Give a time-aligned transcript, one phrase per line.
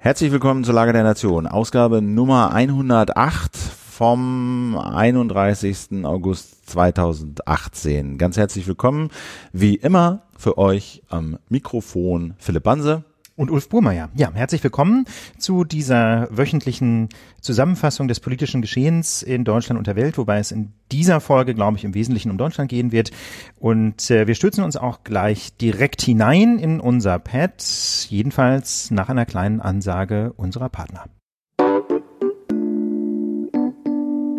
[0.00, 6.04] Herzlich willkommen zur Lage der Nation, Ausgabe Nummer 108 vom 31.
[6.04, 8.16] August 2018.
[8.16, 9.10] Ganz herzlich willkommen,
[9.52, 13.02] wie immer für euch am Mikrofon Philipp Banse
[13.38, 14.10] und Ulf Burmeier.
[14.14, 15.04] Ja, herzlich willkommen
[15.38, 17.08] zu dieser wöchentlichen
[17.40, 21.78] Zusammenfassung des politischen Geschehens in Deutschland und der Welt, wobei es in dieser Folge, glaube
[21.78, 23.12] ich, im Wesentlichen um Deutschland gehen wird.
[23.56, 27.64] Und äh, wir stürzen uns auch gleich direkt hinein in unser Pad,
[28.08, 31.04] jedenfalls nach einer kleinen Ansage unserer Partner.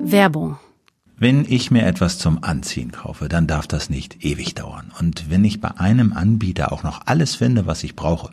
[0.01, 0.57] Werbung
[1.19, 4.91] wenn ich mir etwas zum Anziehen kaufe, dann darf das nicht ewig dauern.
[4.99, 8.31] Und wenn ich bei einem Anbieter auch noch alles finde, was ich brauche,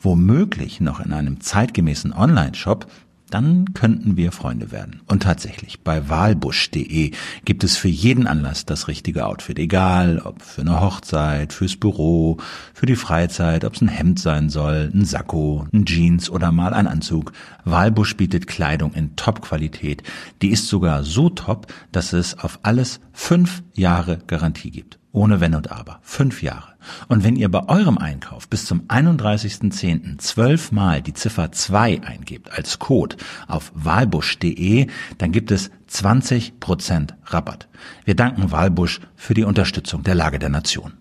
[0.00, 2.86] womöglich noch in einem zeitgemäßen Online-Shop,
[3.30, 5.00] dann könnten wir Freunde werden.
[5.06, 7.12] Und tatsächlich, bei wahlbusch.de
[7.44, 9.58] gibt es für jeden Anlass das richtige Outfit.
[9.58, 12.38] Egal, ob für eine Hochzeit, fürs Büro,
[12.74, 16.74] für die Freizeit, ob es ein Hemd sein soll, ein Sakko, ein Jeans oder mal
[16.74, 17.32] ein Anzug.
[17.64, 20.02] Wahlbusch bietet Kleidung in Top-Qualität.
[20.42, 24.99] Die ist sogar so top, dass es auf alles fünf Jahre Garantie gibt.
[25.12, 25.98] Ohne Wenn und Aber.
[26.02, 26.74] Fünf Jahre.
[27.08, 30.18] Und wenn ihr bei eurem Einkauf bis zum 31.10.
[30.18, 33.16] zwölfmal die Ziffer 2 eingebt als Code
[33.48, 34.86] auf wahlbusch.de,
[35.18, 37.68] dann gibt es 20% Rabatt.
[38.04, 40.92] Wir danken Wahlbusch für die Unterstützung der Lage der Nation.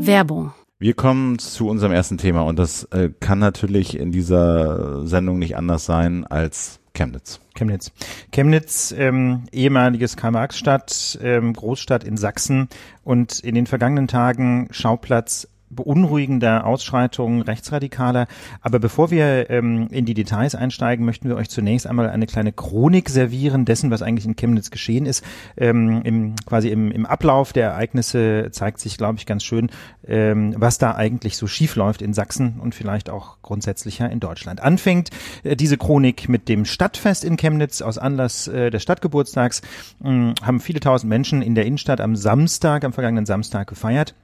[0.00, 5.38] Werbung wir kommen zu unserem ersten Thema und das äh, kann natürlich in dieser Sendung
[5.38, 7.40] nicht anders sein als Chemnitz.
[7.54, 7.92] Chemnitz.
[8.32, 12.68] Chemnitz, ähm, ehemaliges Karl-Marx-Stadt, ähm, Großstadt in Sachsen
[13.02, 18.26] und in den vergangenen Tagen Schauplatz beunruhigender Ausschreitungen Rechtsradikaler.
[18.60, 22.52] Aber bevor wir ähm, in die Details einsteigen, möchten wir euch zunächst einmal eine kleine
[22.52, 25.24] Chronik servieren dessen, was eigentlich in Chemnitz geschehen ist.
[25.56, 29.70] Ähm, im, quasi im, im Ablauf der Ereignisse zeigt sich, glaube ich, ganz schön,
[30.06, 34.60] ähm, was da eigentlich so schief läuft in Sachsen und vielleicht auch grundsätzlicher in Deutschland.
[34.60, 35.10] Anfängt
[35.44, 39.62] äh, diese Chronik mit dem Stadtfest in Chemnitz aus Anlass äh, des Stadtgeburtstags.
[40.02, 44.14] Äh, haben viele tausend Menschen in der Innenstadt am Samstag, am vergangenen Samstag gefeiert.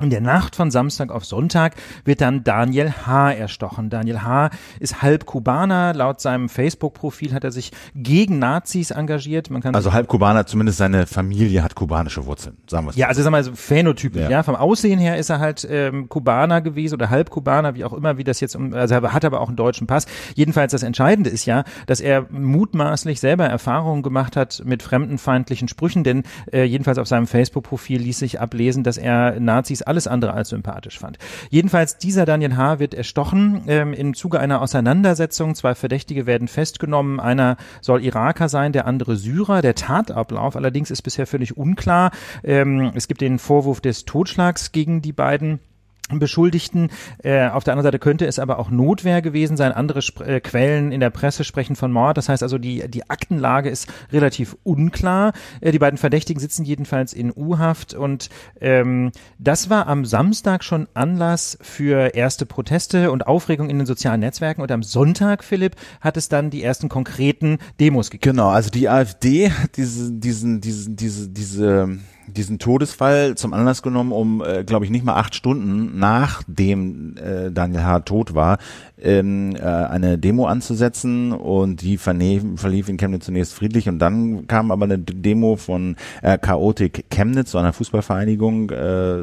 [0.00, 3.30] In der Nacht von Samstag auf Sonntag wird dann Daniel H.
[3.30, 3.90] erstochen.
[3.90, 4.50] Daniel H.
[4.80, 5.94] ist halb Kubaner.
[5.94, 9.50] Laut seinem Facebook-Profil hat er sich gegen Nazis engagiert.
[9.50, 13.06] Man kann also halb Kubaner, zumindest seine Familie hat kubanische Wurzeln, sagen wir es Ja,
[13.06, 14.22] also sagen wir mal so phänotypisch.
[14.22, 14.30] Ja.
[14.30, 14.42] ja.
[14.42, 18.18] vom Aussehen her ist er halt ähm, Kubaner gewesen oder halb Kubaner, wie auch immer,
[18.18, 20.06] wie das jetzt, also er hat aber auch einen deutschen Pass.
[20.34, 26.02] Jedenfalls das Entscheidende ist ja, dass er mutmaßlich selber Erfahrungen gemacht hat mit fremdenfeindlichen Sprüchen,
[26.02, 30.48] denn äh, jedenfalls auf seinem Facebook-Profil ließ sich ablesen, dass er Nazis alles andere als
[30.50, 31.18] sympathisch fand.
[31.50, 32.78] Jedenfalls dieser Daniel H.
[32.78, 35.54] wird erstochen ähm, im Zuge einer Auseinandersetzung.
[35.54, 37.20] Zwei Verdächtige werden festgenommen.
[37.20, 39.62] Einer soll Iraker sein, der andere Syrer.
[39.62, 42.10] Der Tatablauf allerdings ist bisher völlig unklar.
[42.42, 45.60] Ähm, es gibt den Vorwurf des Totschlags gegen die beiden.
[46.10, 46.90] Beschuldigten.
[47.22, 49.72] Äh, auf der anderen Seite könnte es aber auch Notwehr gewesen sein.
[49.72, 52.18] Andere Sp äh, Quellen in der Presse sprechen von Mord.
[52.18, 55.32] Das heißt also, die, die Aktenlage ist relativ unklar.
[55.62, 58.28] Äh, die beiden Verdächtigen sitzen jedenfalls in U-Haft und
[58.60, 64.20] ähm, das war am Samstag schon Anlass für erste Proteste und Aufregung in den sozialen
[64.20, 68.36] Netzwerken und am Sonntag, Philipp, hat es dann die ersten konkreten Demos gegeben.
[68.36, 74.42] Genau, also die AfD diese, diesen, diesen, diese, diese diesen Todesfall zum Anlass genommen, um,
[74.42, 78.00] äh, glaube ich, nicht mal acht Stunden nachdem äh, Daniel H.
[78.00, 78.58] tot war,
[79.02, 84.70] ähm, äh, eine Demo anzusetzen und die verlief in Chemnitz zunächst friedlich und dann kam
[84.70, 89.16] aber eine Demo von äh, Chaotik Chemnitz, so einer Fußballvereinigung, äh,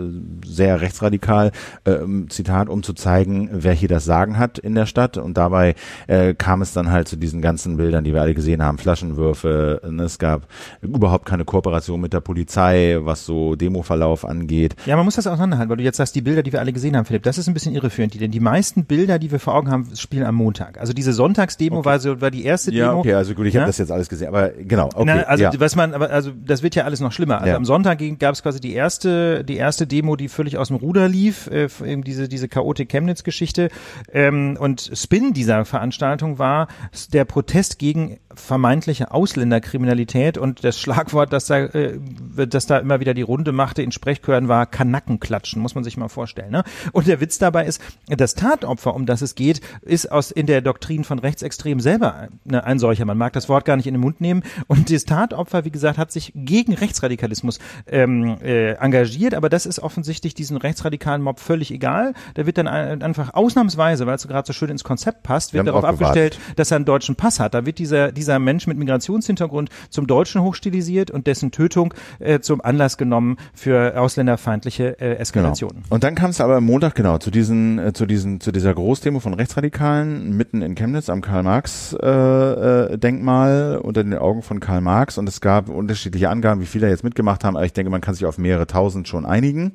[0.46, 1.52] sehr rechtsradikal,
[1.86, 1.98] äh,
[2.30, 5.18] Zitat, um zu zeigen, wer hier das Sagen hat in der Stadt.
[5.18, 5.76] Und dabei
[6.08, 9.82] äh, kam es dann halt zu diesen ganzen Bildern, die wir alle gesehen haben, Flaschenwürfe,
[9.90, 10.48] ne, es gab
[10.82, 14.76] überhaupt keine Kooperation mit der Polizei, was so Demoverlauf angeht.
[14.86, 16.98] Ja, man muss das auseinanderhalten, weil du jetzt sagst, die Bilder, die wir alle gesehen
[16.98, 19.72] haben, Philipp, das ist ein bisschen irreführend, denn die meisten Bilder, die wir vor Augen
[19.72, 20.80] haben, spielen am Montag.
[20.80, 21.86] Also diese Sonntagsdemo okay.
[21.86, 23.00] war so war die erste ja, Demo.
[23.00, 23.62] okay, also gut, ich ja?
[23.62, 25.04] habe das jetzt alles gesehen, aber genau, okay.
[25.06, 25.52] Na, also ja.
[25.58, 27.40] was man, aber also das wird ja alles noch schlimmer.
[27.40, 27.56] Also ja.
[27.56, 31.08] am Sonntag gab es quasi die erste, die erste Demo, die völlig aus dem Ruder
[31.08, 31.68] lief, äh,
[32.02, 33.70] diese diese Chaotik Chemnitz Geschichte.
[34.12, 36.68] Ähm, und Spin dieser Veranstaltung war
[37.14, 42.00] der Protest gegen vermeintliche Ausländerkriminalität und das Schlagwort, das da, äh,
[42.48, 46.08] das da immer wieder die Runde machte in Sprechchören war Kanackenklatschen, muss man sich mal
[46.08, 46.52] vorstellen.
[46.52, 46.64] Ne?
[46.92, 50.62] Und der Witz dabei ist, das Tatopfer, um das es geht, ist aus in der
[50.62, 53.06] Doktrin von Rechtsextremen selber ne, ein solcher.
[53.06, 54.44] Man mag das Wort gar nicht in den Mund nehmen.
[54.68, 59.80] Und das Tatopfer, wie gesagt, hat sich gegen Rechtsradikalismus ähm, äh, engagiert, aber das ist
[59.80, 62.14] offensichtlich diesen rechtsradikalen Mob völlig egal.
[62.36, 65.84] Da wird dann einfach ausnahmsweise, weil es gerade so schön ins Konzept passt, wird darauf
[65.84, 67.54] abgestellt, dass er einen deutschen Pass hat.
[67.54, 72.40] Da wird dieser dieser dieser Mensch mit Migrationshintergrund zum Deutschen hochstilisiert und dessen Tötung äh,
[72.40, 75.84] zum Anlass genommen für ausländerfeindliche äh, Eskalationen.
[75.84, 75.94] Genau.
[75.94, 78.74] Und dann kam es aber am Montag genau zu diesen, äh, zu diesen, zu dieser
[78.74, 85.18] Großdemo von Rechtsradikalen mitten in Chemnitz am Karl-Marx-Denkmal äh, unter den Augen von Karl Marx
[85.18, 88.00] und es gab unterschiedliche Angaben, wie viele da jetzt mitgemacht haben, aber ich denke, man
[88.00, 89.74] kann sich auf mehrere tausend schon einigen.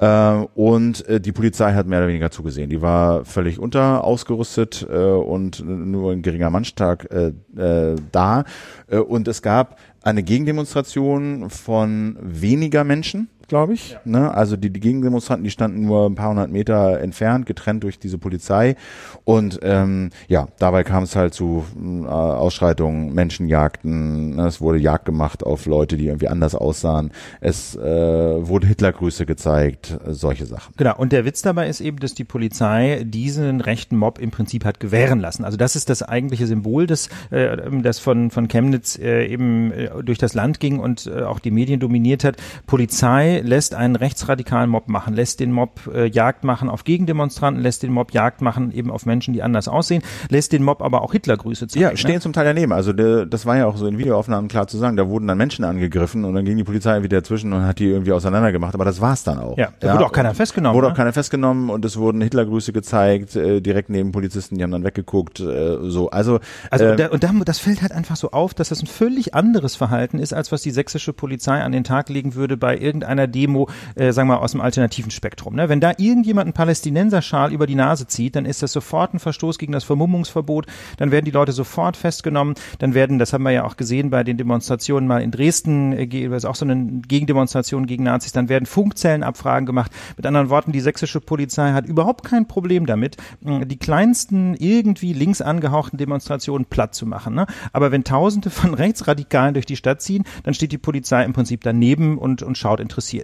[0.00, 2.70] Äh, und äh, die Polizei hat mehr oder weniger zugesehen.
[2.70, 8.44] Die war völlig unter ausgerüstet äh, und nur ein geringer Mannstark äh, äh, da.
[8.88, 13.90] Äh, und es gab eine Gegendemonstration von weniger Menschen glaube ich.
[13.90, 14.00] Ja.
[14.04, 14.34] Ne?
[14.34, 18.16] Also die, die Gegendemonstranten, die standen nur ein paar hundert Meter entfernt, getrennt durch diese
[18.16, 18.76] Polizei.
[19.24, 24.36] Und ähm, ja, dabei kam es halt zu äh, Ausschreitungen, Menschenjagden.
[24.36, 24.46] Ne?
[24.46, 27.10] Es wurde Jagd gemacht auf Leute, die irgendwie anders aussahen.
[27.40, 30.72] Es äh, wurde Hitlergrüße gezeigt, äh, solche Sachen.
[30.76, 30.96] Genau.
[30.96, 34.78] Und der Witz dabei ist eben, dass die Polizei diesen rechten Mob im Prinzip hat
[34.78, 35.44] gewähren lassen.
[35.44, 39.90] Also das ist das eigentliche Symbol, das, äh, das von, von Chemnitz äh, eben äh,
[40.04, 42.36] durch das Land ging und äh, auch die Medien dominiert hat.
[42.68, 47.82] Polizei lässt einen rechtsradikalen Mob machen, lässt den Mob äh, Jagd machen auf Gegendemonstranten, lässt
[47.82, 51.12] den Mob Jagd machen eben auf Menschen, die anders aussehen, lässt den Mob aber auch
[51.12, 51.82] Hitlergrüße zeigen.
[51.82, 52.20] Ja, stehen ne?
[52.20, 52.72] zum Teil daneben.
[52.72, 54.96] Also der, das war ja auch so in Videoaufnahmen klar zu sagen.
[54.96, 57.86] Da wurden dann Menschen angegriffen und dann ging die Polizei wieder dazwischen und hat die
[57.86, 58.74] irgendwie auseinandergemacht.
[58.74, 59.56] Aber das war's dann auch.
[59.58, 60.76] Ja, da ja, wurde auch keiner festgenommen.
[60.76, 60.92] Wurde ne?
[60.92, 64.84] auch keiner festgenommen und es wurden Hitlergrüße gezeigt, äh, direkt neben Polizisten, die haben dann
[64.84, 65.40] weggeguckt.
[65.40, 66.40] Äh, so, also
[66.70, 69.34] also äh, da, und da, das fällt halt einfach so auf, dass das ein völlig
[69.34, 73.26] anderes Verhalten ist, als was die sächsische Polizei an den Tag legen würde bei irgendeiner
[73.30, 75.54] Demo, äh, äh, sagen wir mal, aus dem alternativen Spektrum.
[75.54, 75.68] Ne?
[75.68, 79.58] Wenn da irgendjemand einen Palästinenserschal über die Nase zieht, dann ist das sofort ein Verstoß
[79.58, 80.66] gegen das Vermummungsverbot,
[80.96, 84.24] dann werden die Leute sofort festgenommen, dann werden, das haben wir ja auch gesehen bei
[84.24, 86.06] den Demonstrationen mal in Dresden, äh,
[86.36, 89.92] ist auch so eine Gegendemonstration gegen Nazis, dann werden Funkzellenabfragen gemacht.
[90.16, 95.40] Mit anderen Worten, die sächsische Polizei hat überhaupt kein Problem damit, die kleinsten irgendwie links
[95.40, 97.34] angehauchten Demonstrationen platt zu machen.
[97.34, 97.46] Ne?
[97.72, 101.62] Aber wenn Tausende von Rechtsradikalen durch die Stadt ziehen, dann steht die Polizei im Prinzip
[101.62, 103.19] daneben und, und schaut interessiert.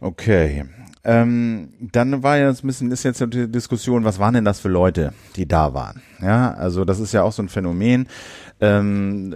[0.00, 0.64] Okay.
[1.02, 4.68] Ähm, dann war ja ein bisschen, ist jetzt die Diskussion, was waren denn das für
[4.68, 6.02] Leute, die da waren?
[6.20, 8.06] Ja, also das ist ja auch so ein Phänomen.
[8.60, 9.34] Ähm,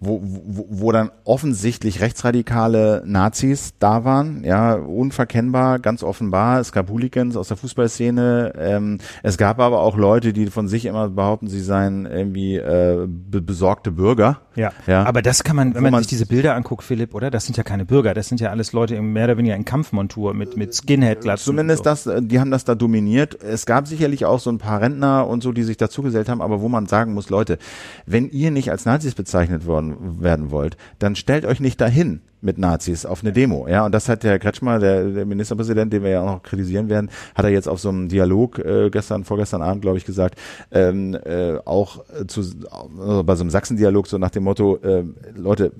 [0.00, 6.60] wo, wo, wo dann offensichtlich rechtsradikale Nazis da waren, ja, unverkennbar, ganz offenbar.
[6.60, 8.52] Es gab Hooligans aus der Fußballszene.
[8.56, 13.08] Ähm, es gab aber auch Leute, die von sich immer behaupten, sie seien irgendwie äh,
[13.08, 14.40] be besorgte Bürger.
[14.54, 14.72] Ja.
[14.86, 17.30] ja, aber das kann man, wenn man, man, sich diese Bilder anguckt, Philipp, oder?
[17.30, 20.34] Das sind ja keine Bürger, das sind ja alles Leute mehr oder weniger in Kampfmontur
[20.34, 21.44] mit mit Skinhead-Glatzen.
[21.44, 21.90] Zumindest so.
[21.90, 23.42] das, äh, die haben das da dominiert.
[23.42, 26.60] Es gab sicherlich auch so ein paar Rentner und so, die sich dazugesellt haben, aber
[26.60, 27.58] wo man sagen muss, Leute,
[28.06, 29.87] wenn ihr nicht als Nazis bezeichnet worden
[30.22, 33.66] werden wollt, dann stellt euch nicht dahin mit Nazis auf eine Demo.
[33.68, 36.88] Ja, und das hat der Kretschmer, der, der Ministerpräsident, den wir ja auch noch kritisieren
[36.88, 40.38] werden, hat er jetzt auf so einem Dialog äh, gestern, vorgestern Abend, glaube ich, gesagt,
[40.70, 45.04] ähm, äh, auch zu, also bei so einem Sachsen-Dialog so nach dem Motto, äh,
[45.34, 45.72] Leute,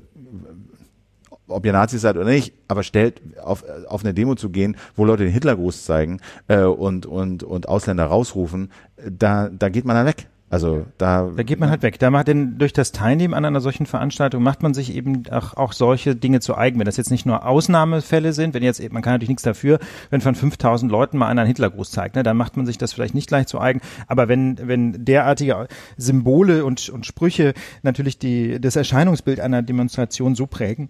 [1.46, 5.04] ob ihr Nazis seid oder nicht, aber stellt auf, auf eine Demo zu gehen, wo
[5.04, 8.70] Leute den Hitlergruß zeigen äh, und, und, und Ausländer rausrufen,
[9.08, 10.26] da, da geht man dann weg.
[10.50, 11.98] Also da, da geht man halt weg.
[11.98, 15.54] Da macht denn durch das Teilnehmen an einer solchen Veranstaltung macht man sich eben auch,
[15.56, 16.78] auch solche Dinge zu eigen.
[16.78, 19.78] Wenn das jetzt nicht nur Ausnahmefälle sind, wenn jetzt man kann natürlich nichts dafür,
[20.10, 22.92] wenn von 5000 Leuten mal einer einen Hitlergruß zeigt, ne, dann macht man sich das
[22.94, 23.80] vielleicht nicht gleich zu eigen.
[24.06, 27.52] Aber wenn wenn derartige Symbole und und Sprüche
[27.82, 30.88] natürlich die das Erscheinungsbild einer Demonstration so prägen,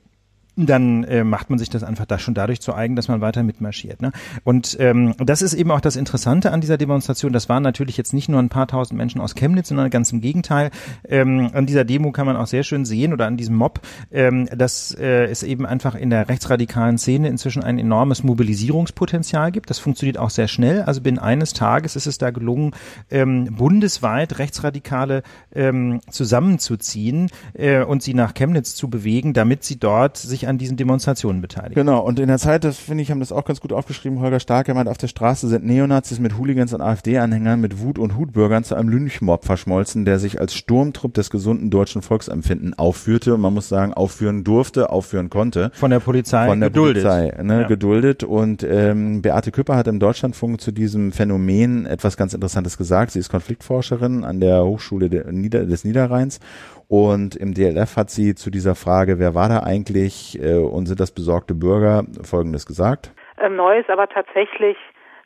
[0.66, 3.42] dann äh, macht man sich das einfach da schon dadurch zu eigen, dass man weiter
[3.42, 4.02] mitmarschiert.
[4.02, 4.12] Ne?
[4.44, 7.32] Und ähm, das ist eben auch das Interessante an dieser Demonstration.
[7.32, 10.20] Das waren natürlich jetzt nicht nur ein paar tausend Menschen aus Chemnitz, sondern ganz im
[10.20, 10.70] Gegenteil.
[11.08, 14.48] Ähm, an dieser Demo kann man auch sehr schön sehen oder an diesem Mob, ähm,
[14.56, 19.70] dass äh, es eben einfach in der rechtsradikalen Szene inzwischen ein enormes Mobilisierungspotenzial gibt.
[19.70, 20.82] Das funktioniert auch sehr schnell.
[20.82, 22.72] Also binnen eines Tages ist es da gelungen,
[23.10, 25.22] ähm, bundesweit Rechtsradikale
[25.54, 30.76] ähm, zusammenzuziehen äh, und sie nach Chemnitz zu bewegen, damit sie dort sich an diesen
[30.76, 31.74] Demonstrationen beteiligen.
[31.74, 34.40] Genau, und in der Zeit, das finde ich, haben das auch ganz gut aufgeschrieben, Holger
[34.40, 38.16] Stark, er meint, auf der Straße sind Neonazis mit Hooligans und AfD-Anhängern mit Wut- und
[38.16, 43.40] Hutbürgern zu einem Lynchmob verschmolzen, der sich als Sturmtrupp des gesunden deutschen Volksempfinden aufführte und
[43.40, 45.70] man muss sagen, aufführen durfte, aufführen konnte.
[45.74, 47.04] Von der Polizei Von der geduldet.
[47.04, 47.68] Polizei, ne, ja.
[47.68, 48.24] geduldet.
[48.24, 53.12] Und ähm, Beate Küpper hat im Deutschlandfunk zu diesem Phänomen etwas ganz Interessantes gesagt.
[53.12, 56.40] Sie ist Konfliktforscherin an der Hochschule des Niederrheins
[56.88, 61.00] und im DLF hat sie zu dieser Frage, wer war da eigentlich äh, und sind
[61.00, 63.12] das besorgte Bürger, Folgendes gesagt.
[63.38, 64.78] Ähm, neu ist aber tatsächlich,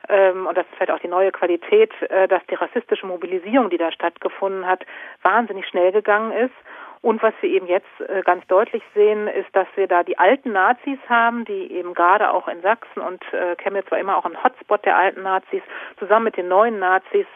[0.09, 3.79] ähm, und das ist vielleicht auch die neue Qualität, äh, dass die rassistische Mobilisierung, die
[3.79, 4.85] da stattgefunden hat,
[5.23, 6.55] wahnsinnig schnell gegangen ist.
[7.01, 10.53] Und was wir eben jetzt äh, ganz deutlich sehen, ist, dass wir da die alten
[10.53, 14.43] Nazis haben, die eben gerade auch in Sachsen und äh, Chemnitz war immer auch ein
[14.43, 15.63] Hotspot der alten Nazis,
[15.99, 17.27] zusammen mit den neuen Nazis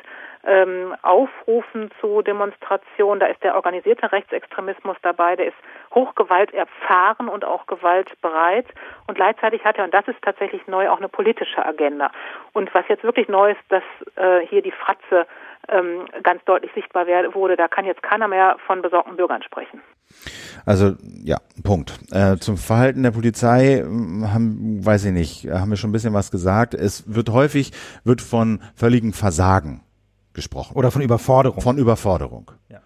[0.46, 3.20] ähm, aufrufen zu Demonstrationen.
[3.20, 5.56] Da ist der organisierte Rechtsextremismus dabei, der ist
[5.94, 8.66] Hochgewalt erfahren und auch gewaltbereit.
[9.06, 12.10] Und gleichzeitig hat er, und das ist tatsächlich neu, auch eine politische Agenda.
[12.52, 13.82] Und was jetzt wirklich neu ist, dass
[14.16, 15.26] äh, hier die Fratze
[15.68, 19.80] ähm, ganz deutlich sichtbar wurde, da kann jetzt keiner mehr von besorgten Bürgern sprechen.
[20.64, 20.92] Also
[21.24, 21.98] ja, Punkt.
[22.12, 26.14] Äh, zum Verhalten der Polizei hm, haben, weiß ich nicht, haben wir schon ein bisschen
[26.14, 26.74] was gesagt.
[26.74, 27.72] Es wird häufig
[28.04, 29.85] wird von völligem Versagen
[30.36, 30.76] gesprochen.
[30.76, 31.60] Oder von Überforderung.
[31.60, 32.52] Von Überforderung.
[32.68, 32.80] Ja.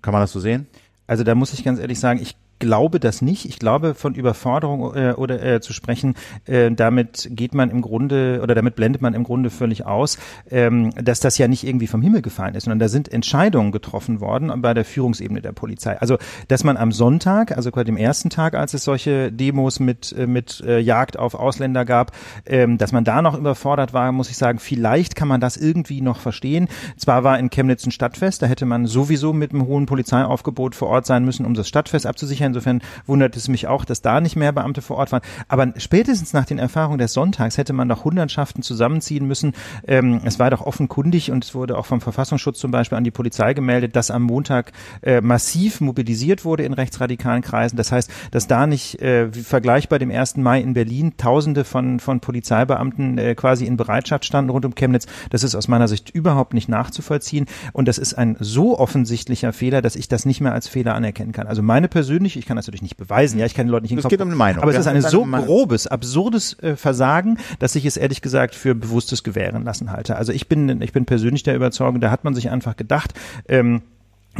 [0.00, 0.66] Kann man das so sehen?
[1.06, 3.44] Also da muss ich ganz ehrlich sagen, ich glaube das nicht.
[3.44, 6.14] Ich glaube, von Überforderung äh, oder äh, zu sprechen,
[6.46, 10.18] äh, damit geht man im Grunde oder damit blendet man im Grunde völlig aus,
[10.50, 14.20] ähm, dass das ja nicht irgendwie vom Himmel gefallen ist, sondern da sind Entscheidungen getroffen
[14.20, 15.98] worden bei der Führungsebene der Polizei.
[15.98, 20.14] Also, dass man am Sonntag, also quasi dem ersten Tag, als es solche Demos mit
[20.16, 22.12] äh, mit äh, Jagd auf Ausländer gab,
[22.46, 26.00] ähm, dass man da noch überfordert war, muss ich sagen, vielleicht kann man das irgendwie
[26.00, 26.68] noch verstehen.
[26.96, 30.88] Zwar war in Chemnitz ein Stadtfest, da hätte man sowieso mit einem hohen Polizeiaufgebot vor
[30.88, 34.36] Ort sein müssen, um das Stadtfest abzusichern Insofern wundert es mich auch, dass da nicht
[34.36, 35.22] mehr Beamte vor Ort waren.
[35.48, 39.52] Aber spätestens nach den Erfahrungen des Sonntags hätte man doch Hundertschaften zusammenziehen müssen.
[39.86, 43.10] Ähm, es war doch offenkundig und es wurde auch vom Verfassungsschutz zum Beispiel an die
[43.10, 44.72] Polizei gemeldet, dass am Montag
[45.02, 47.76] äh, massiv mobilisiert wurde in rechtsradikalen Kreisen.
[47.76, 50.36] Das heißt, dass da nicht äh, vergleichbar dem 1.
[50.36, 55.06] Mai in Berlin Tausende von, von Polizeibeamten äh, quasi in Bereitschaft standen rund um Chemnitz.
[55.30, 57.46] Das ist aus meiner Sicht überhaupt nicht nachzuvollziehen.
[57.72, 61.32] Und das ist ein so offensichtlicher Fehler, dass ich das nicht mehr als Fehler anerkennen
[61.32, 61.46] kann.
[61.46, 63.92] Also meine persönliche ich kann das natürlich nicht beweisen, ja, ich kann den Leuten nicht
[63.92, 64.62] in den Kopf, geht um eine Meinung.
[64.62, 68.74] Aber es ist ein so grobes, absurdes äh, Versagen, dass ich es ehrlich gesagt für
[68.74, 70.16] bewusstes Gewähren lassen halte.
[70.16, 73.14] Also ich bin, ich bin persönlich der Überzeugung, da hat man sich einfach gedacht,
[73.48, 73.82] ähm,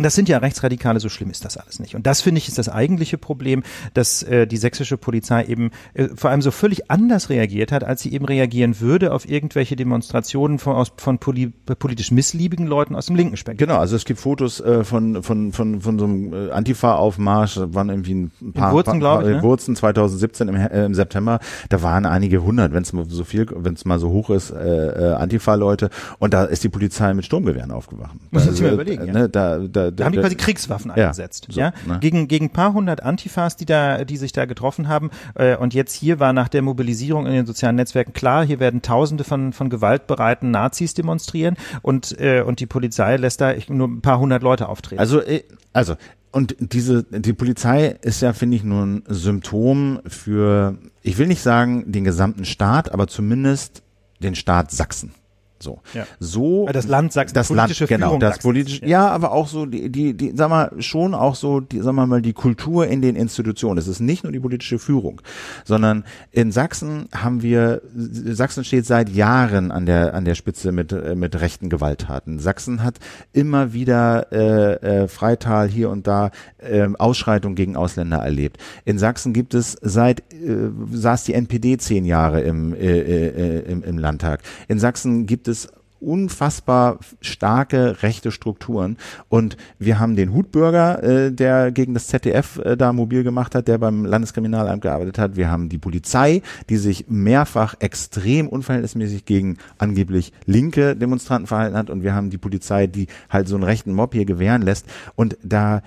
[0.04, 1.94] das sind ja Rechtsradikale, so schlimm ist das alles nicht.
[1.94, 3.62] Und das finde ich ist das eigentliche Problem,
[3.94, 8.02] dass äh, die sächsische Polizei eben äh, vor allem so völlig anders reagiert hat, als
[8.02, 13.06] sie eben reagieren würde auf irgendwelche Demonstrationen von, aus, von poli politisch missliebigen Leuten aus
[13.06, 13.68] dem linken Spektrum.
[13.68, 17.88] Genau, also es gibt Fotos äh, von, von, von, von so einem äh, Antifa-Aufmarsch, waren
[17.88, 19.42] irgendwie ein paar, In Wurzen, paar, ich, ne?
[19.42, 23.46] Wurzen 2017 im, äh, im September, da waren einige hundert, wenn es mal so viel,
[23.50, 27.24] wenn es mal so hoch ist, äh, äh, Antifa-Leute und da ist die Polizei mit
[27.24, 28.16] Sturmgewehren aufgewacht.
[28.30, 31.04] Muss man sich mal überlegen, äh, ne, da, da da, haben die quasi Kriegswaffen ja,
[31.04, 31.98] eingesetzt, so, ja, ne?
[32.00, 35.10] gegen gegen paar hundert Antifas, die da, die sich da getroffen haben.
[35.34, 38.82] Äh, und jetzt hier war nach der Mobilisierung in den sozialen Netzwerken klar, hier werden
[38.82, 44.00] Tausende von von gewaltbereiten Nazis demonstrieren und äh, und die Polizei lässt da nur ein
[44.00, 45.00] paar hundert Leute auftreten.
[45.00, 45.96] Also äh, also
[46.32, 51.42] und diese die Polizei ist ja finde ich nur ein Symptom für ich will nicht
[51.42, 53.82] sagen den gesamten Staat, aber zumindest
[54.20, 55.14] den Staat Sachsen.
[55.58, 56.06] So, ja.
[56.20, 58.88] so das Land Sachsen, das Land, genau, das politische, ja.
[58.88, 59.08] ja.
[59.08, 62.20] aber auch so die, die, die, sag mal schon auch so, die, sag mal mal
[62.20, 63.78] die Kultur in den Institutionen.
[63.78, 65.22] Es ist nicht nur die politische Führung,
[65.64, 70.92] sondern in Sachsen haben wir, Sachsen steht seit Jahren an der an der Spitze mit
[71.16, 72.38] mit rechten Gewalttaten.
[72.38, 72.96] Sachsen hat
[73.32, 78.58] immer wieder äh, äh, Freital hier und da äh, Ausschreitungen gegen Ausländer erlebt.
[78.84, 83.82] In Sachsen gibt es seit äh, saß die NPD zehn Jahre im, äh, äh, im
[83.82, 84.42] im Landtag.
[84.68, 85.68] In Sachsen gibt gibt es
[86.00, 88.96] unfassbar starke rechte Strukturen.
[89.28, 93.68] Und wir haben den Hutbürger, äh, der gegen das ZDF äh, da mobil gemacht hat,
[93.68, 95.36] der beim Landeskriminalamt gearbeitet hat.
[95.36, 101.90] Wir haben die Polizei, die sich mehrfach extrem unverhältnismäßig gegen angeblich linke Demonstranten verhalten hat.
[101.90, 104.86] Und wir haben die Polizei, die halt so einen rechten Mob hier gewähren lässt.
[105.14, 105.82] Und da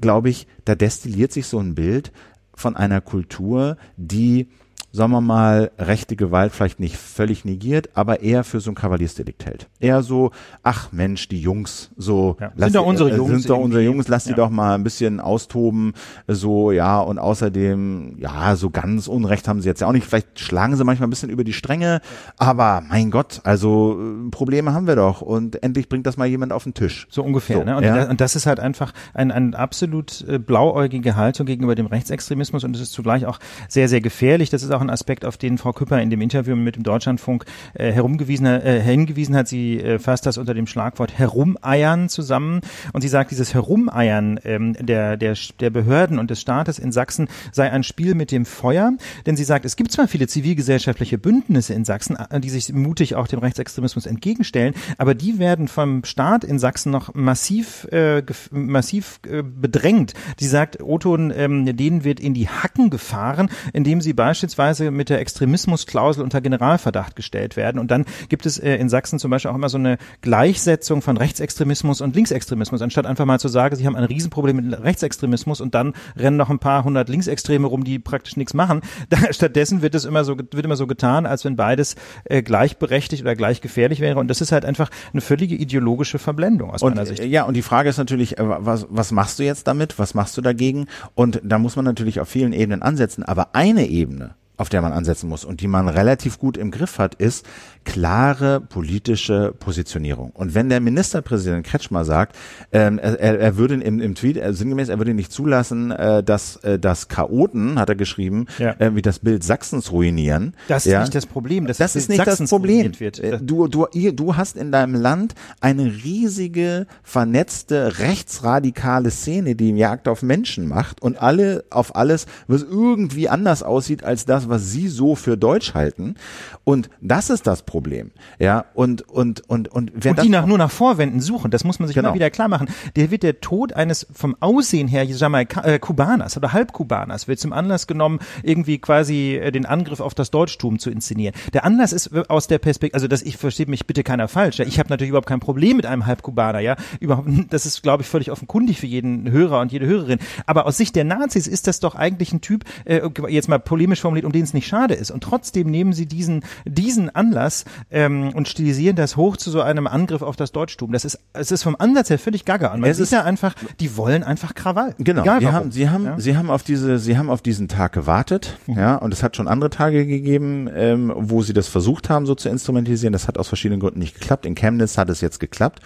[0.00, 2.12] glaube ich, da destilliert sich so ein Bild
[2.54, 4.46] von einer Kultur, die
[4.92, 9.46] sagen wir mal, rechte Gewalt vielleicht nicht völlig negiert, aber eher für so ein Kavaliersdelikt
[9.46, 9.68] hält.
[9.78, 10.32] Eher so,
[10.62, 12.52] ach Mensch, die Jungs, so ja.
[12.56, 14.32] sind doch unsere äh, Jungs, sind doch unsere Jungs, lass ja.
[14.32, 15.94] die doch mal ein bisschen austoben,
[16.26, 20.06] so ja und außerdem ja so ganz Unrecht haben sie jetzt ja auch nicht.
[20.06, 22.00] Vielleicht schlagen sie manchmal ein bisschen über die Stränge,
[22.36, 26.52] aber mein Gott, also äh, Probleme haben wir doch und endlich bringt das mal jemand
[26.52, 27.06] auf den Tisch.
[27.10, 27.58] So ungefähr.
[27.58, 27.76] So, ne?
[27.76, 27.94] und, ja.
[27.94, 32.64] das, und das ist halt einfach ein, ein absolut äh, blauäugige Haltung gegenüber dem Rechtsextremismus
[32.64, 34.50] und es ist zugleich auch sehr sehr gefährlich.
[34.50, 36.82] Das ist auch auch ein Aspekt, auf den Frau Küpper in dem Interview mit dem
[36.82, 37.44] Deutschlandfunk
[37.74, 39.46] äh, herumgewiesen, äh, hingewiesen hat.
[39.46, 44.74] Sie äh, fasst das unter dem Schlagwort Herumeiern zusammen und sie sagt, dieses Herumeiern ähm,
[44.80, 48.92] der, der, der Behörden und des Staates in Sachsen sei ein Spiel mit dem Feuer,
[49.26, 53.14] denn sie sagt, es gibt zwar viele zivilgesellschaftliche Bündnisse in Sachsen, äh, die sich mutig
[53.16, 59.20] auch dem Rechtsextremismus entgegenstellen, aber die werden vom Staat in Sachsen noch massiv, äh, massiv
[59.28, 60.14] äh, bedrängt.
[60.38, 65.08] Sie sagt, Oton, ähm, denen wird in die Hacken gefahren, indem sie beispielsweise möglicherweise mit
[65.08, 67.78] der Extremismusklausel unter Generalverdacht gestellt werden.
[67.78, 71.16] Und dann gibt es äh, in Sachsen zum Beispiel auch immer so eine Gleichsetzung von
[71.16, 75.74] Rechtsextremismus und Linksextremismus, anstatt einfach mal zu sagen, sie haben ein Riesenproblem mit Rechtsextremismus und
[75.74, 78.80] dann rennen noch ein paar hundert Linksextreme rum, die praktisch nichts machen.
[79.08, 83.22] Da, stattdessen wird es immer so wird immer so getan, als wenn beides äh, gleichberechtigt
[83.22, 84.20] oder gleich gefährlich wäre.
[84.20, 87.24] Und das ist halt einfach eine völlige ideologische Verblendung aus und, meiner Sicht.
[87.24, 89.98] Ja, und die Frage ist natürlich, äh, was, was machst du jetzt damit?
[89.98, 90.86] Was machst du dagegen?
[91.14, 93.24] Und da muss man natürlich auf vielen Ebenen ansetzen.
[93.24, 96.98] Aber eine Ebene, auf der man ansetzen muss und die man relativ gut im Griff
[96.98, 97.46] hat, ist
[97.86, 100.32] klare politische Positionierung.
[100.34, 102.36] Und wenn der Ministerpräsident Kretschmer sagt,
[102.70, 106.56] ähm, er, er würde im, im Tweet äh, sinngemäß, er würde nicht zulassen, äh, dass,
[106.56, 108.74] äh, dass Chaoten, hat er geschrieben, Ja.
[108.78, 110.52] äh, wie das Bild Sachsens ruinieren.
[110.68, 111.66] Das ist ja, nicht das Problem.
[111.66, 112.92] das Bild ist nicht Sachsens das Problem.
[113.00, 119.70] Äh, Du, du, ihr, du hast in deinem Land eine riesige, vernetzte, rechtsradikale Szene, die
[119.70, 124.70] Jagd auf Menschen macht und alle auf alles, was irgendwie anders aussieht als das, was
[124.70, 126.16] sie so für deutsch halten.
[126.64, 128.10] Und das ist das Problem.
[128.38, 131.78] Ja, und, und, und, und wenn und die nach, nur nach Vorwänden suchen, das muss
[131.78, 132.08] man sich Genau.
[132.08, 132.68] immer wieder klar machen.
[132.96, 137.52] Der wird der Tod eines vom Aussehen her Jamaika äh, Kubaners oder Halbkubaners wird zum
[137.52, 141.34] Anlass genommen, irgendwie quasi äh, den Angriff auf das Deutschtum zu inszenieren.
[141.52, 144.58] Der Anlass ist äh, aus der Perspektive, also das ich verstehe mich bitte keiner falsch.
[144.58, 144.66] Ja?
[144.66, 147.28] Ich habe natürlich überhaupt kein Problem mit einem Halbkubaner, ja, überhaupt.
[147.50, 150.18] Das ist, glaube ich, völlig offenkundig für jeden Hörer und jede Hörerin.
[150.46, 154.00] Aber aus Sicht der Nazis ist das doch eigentlich ein Typ, äh, jetzt mal polemisch
[154.00, 155.10] formuliert, um den es nicht schade ist.
[155.10, 159.88] Und trotzdem nehmen sie diesen diesen Anlass ähm, und stilisieren das hoch zu so einem
[159.88, 160.92] Angriff auf das Deutschtum.
[160.92, 162.72] Das ist es ist vom Ansatz her völlig gaga.
[162.72, 164.94] Und man Es sieht ist- ja einfach, die wollen einfach Krawall.
[164.98, 165.54] Genau, Egal warum.
[165.54, 166.20] haben, sie haben, Ja.
[166.20, 168.78] sie haben auf diese, sie haben auf diesen Tag gewartet, Mhm.
[168.78, 172.34] ja, und es hat schon andere Tage gegeben, ähm, wo sie das versucht haben, so
[172.36, 173.12] zu instrumentalisieren.
[173.12, 174.46] Das hat aus verschiedenen Gründen nicht geklappt.
[174.46, 175.80] In Chemnitz hat es jetzt geklappt.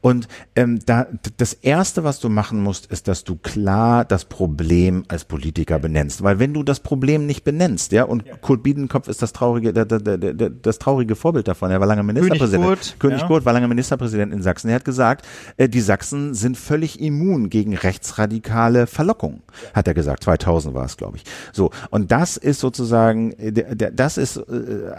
[0.00, 5.04] Und ähm, da, das erste, was du machen musst, ist, dass du klar das Problem
[5.08, 9.22] als Politiker benennst, weil wenn du das Problem nicht benennst, ja, und Kurt Biedenkopf ist
[9.22, 11.70] das traurige, da, da, da, da, das traurige Vorbild davon.
[11.70, 12.64] Er war lange Ministerpräsident.
[12.64, 13.26] Kurt, König ja.
[13.26, 14.68] Kurt war lange Ministerpräsident in Sachsen.
[14.68, 19.42] Er hat gesagt, äh, die Sachsen sind völlig immun gegen rechtsradikale Verlockungen,
[19.74, 20.24] hat er gesagt.
[20.24, 21.24] 2000 war es, glaube ich.
[21.52, 23.52] So und das ist sozusagen, äh,
[23.92, 24.42] das ist, äh,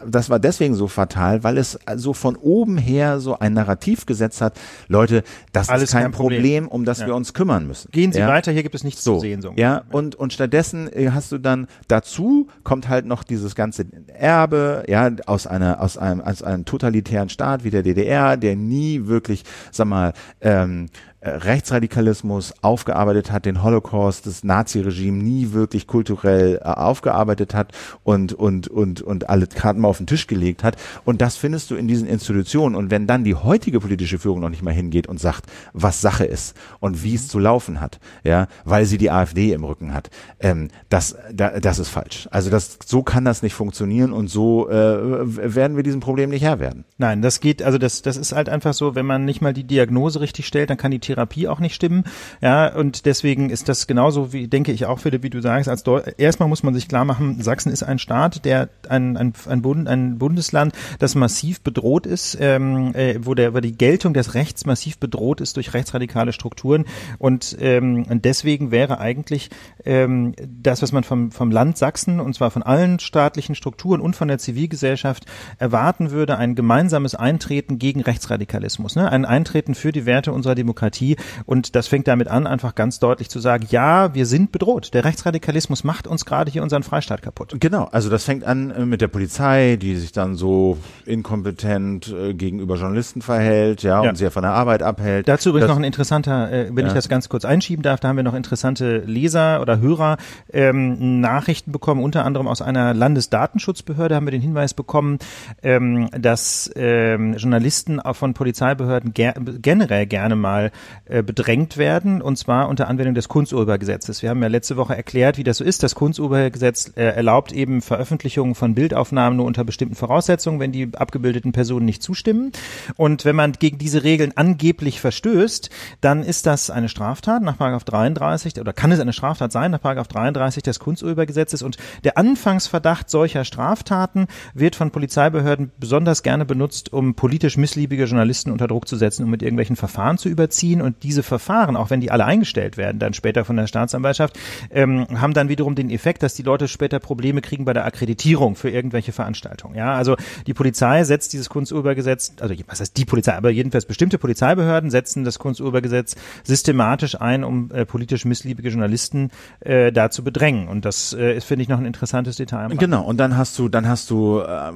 [0.08, 4.42] das war deswegen so fatal, weil es so von oben her so ein Narrativ gesetzt
[4.42, 4.60] hat.
[4.88, 6.42] Leute, das Alles ist kein, kein Problem.
[6.42, 7.08] Problem, um das Ja.
[7.08, 7.90] wir uns kümmern müssen.
[7.92, 8.28] Gehen Sie ja?
[8.28, 9.42] weiter, hier gibt es nichts So, zu sehen.
[9.42, 9.54] So.
[9.56, 14.84] ja, und, und stattdessen äh, hast du dann dazu kommt halt noch dieses ganze Erbe,
[14.88, 19.44] ja, aus einer, aus einem, aus einem totalitären Staat wie der DDR, der nie wirklich,
[19.72, 26.64] sag mal, ähm, äh, Rechtsradikalismus aufgearbeitet hat, den Holocaust, das Nazi-Regime nie wirklich kulturell äh,
[26.64, 30.78] aufgearbeitet hat und, und, und, und alle Karten mal auf den Tisch gelegt hat.
[31.06, 32.76] Und das findest du in diesen Institutionen.
[32.76, 36.26] Und wenn dann die heutige politische Führung noch nicht mal hingeht und sagt, was Sache
[36.26, 40.10] ist und wie es zu laufen hat, ja, weil sie die AfD im Rücken hat,
[40.40, 42.28] ähm, das, da, das ist falsch.
[42.32, 46.42] Also das, so kann das nicht funktionieren und so äh, werden wir diesem Problem nicht
[46.42, 46.84] Herr werden.
[46.98, 49.66] Nein, das geht, also das, das ist halt einfach so, wenn man nicht mal die
[49.66, 52.04] Diagnose richtig stellt, dann kann die Therapie auch nicht stimmen.
[52.42, 55.84] Ja, und deswegen ist das genauso wie, denke ich auch, Philipp, wie du sagst, als
[55.84, 59.62] Deu erstmal muss man sich klar machen, Sachsen ist ein Staat, der ein, ein, ein,
[59.62, 64.34] Bund, ein Bundesland, das massiv bedroht ist, ähm, äh, wo der, wo die Geltung des
[64.34, 66.86] Rechts massiv bedroht ist durch rechtsradikale Strukturen.
[67.18, 69.50] Und, ähm, und deswegen wäre eigentlich
[69.86, 74.16] ähm, das, was man vom, vom Land Sachsen, und zwar von allen staatlichen Strukturen und
[74.16, 75.26] von der Zivilgesellschaft
[75.58, 79.12] erwarten würde, ein gemeinsames Eintreten gegen Rechtsradikalismus, ne?
[79.12, 81.01] ein Eintreten für die Werte unserer Demokratie.
[81.46, 84.94] Und das fängt damit an, einfach ganz deutlich zu sagen, ja, wir sind bedroht.
[84.94, 87.56] Der Rechtsradikalismus macht uns gerade hier unseren Freistaat kaputt.
[87.60, 92.34] Genau, also das fängt an äh, mit der Polizei, die sich dann so inkompetent äh,
[92.34, 94.10] gegenüber Journalisten verhält, ja, Ja.
[94.10, 95.28] und sehr von der Arbeit abhält.
[95.28, 96.96] Dazu übrigens Das- noch ein interessanter, äh, wenn ich Ja.
[96.96, 100.18] das ganz kurz einschieben darf, da haben wir noch interessante Leser oder Hörer
[100.54, 105.20] ähm, Nachrichten bekommen, unter anderem aus einer Landesdatenschutzbehörde haben wir den Hinweis bekommen,
[105.64, 110.72] ähm, dass ähm, Journalisten von Polizeibehörden ger generell gerne mal
[111.06, 114.22] äh, bedrängt werden, und zwar unter Anwendung des Kunsturhebergesetzes.
[114.22, 115.84] Wir haben ja letzte Woche erklärt, wie das so ist.
[115.84, 121.52] Das Kunsturhebergesetz äh, erlaubt eben Veröffentlichungen von Bildaufnahmen nur unter bestimmten Voraussetzungen, wenn die abgebildeten
[121.52, 122.52] Personen nicht zustimmen.
[122.98, 125.70] Und wenn man gegen diese Regeln angeblich verstößt,
[126.02, 129.82] dann ist das eine Straftat nach Paragraph 33 oder kann es eine Straftat sein nach
[129.82, 131.62] Paragraph 33 des Kunsturhebergesetzes.
[131.62, 138.52] Und der Anfangsverdacht solcher Straftaten wird von Polizeibehörden besonders gerne benutzt, um politisch missliebige Journalisten
[138.52, 140.81] unter Druck zu setzen, um mit irgendwelchen Verfahren zu überziehen.
[140.82, 144.38] Und diese Verfahren, auch wenn die alle eingestellt werden, dann später von der Staatsanwaltschaft,
[144.72, 148.56] ähm, haben dann wiederum den Effekt, dass die Leute später Probleme kriegen bei der Akkreditierung
[148.56, 149.76] für irgendwelche Veranstaltungen.
[149.76, 150.16] Ja, also
[150.48, 155.24] die Polizei setzt dieses Kunsturhebergesetz, also was heißt die Polizei, aber jedenfalls bestimmte Polizeibehörden setzen
[155.24, 160.68] das Kunsturhebergesetz systematisch ein, um äh, politisch missliebige Journalisten äh, da zu bedrängen.
[160.68, 162.70] Und das äh, ist, finde ich, noch ein interessantes Detail.
[162.70, 163.04] Genau.
[163.04, 164.72] Und dann hast du, dann hast du äh,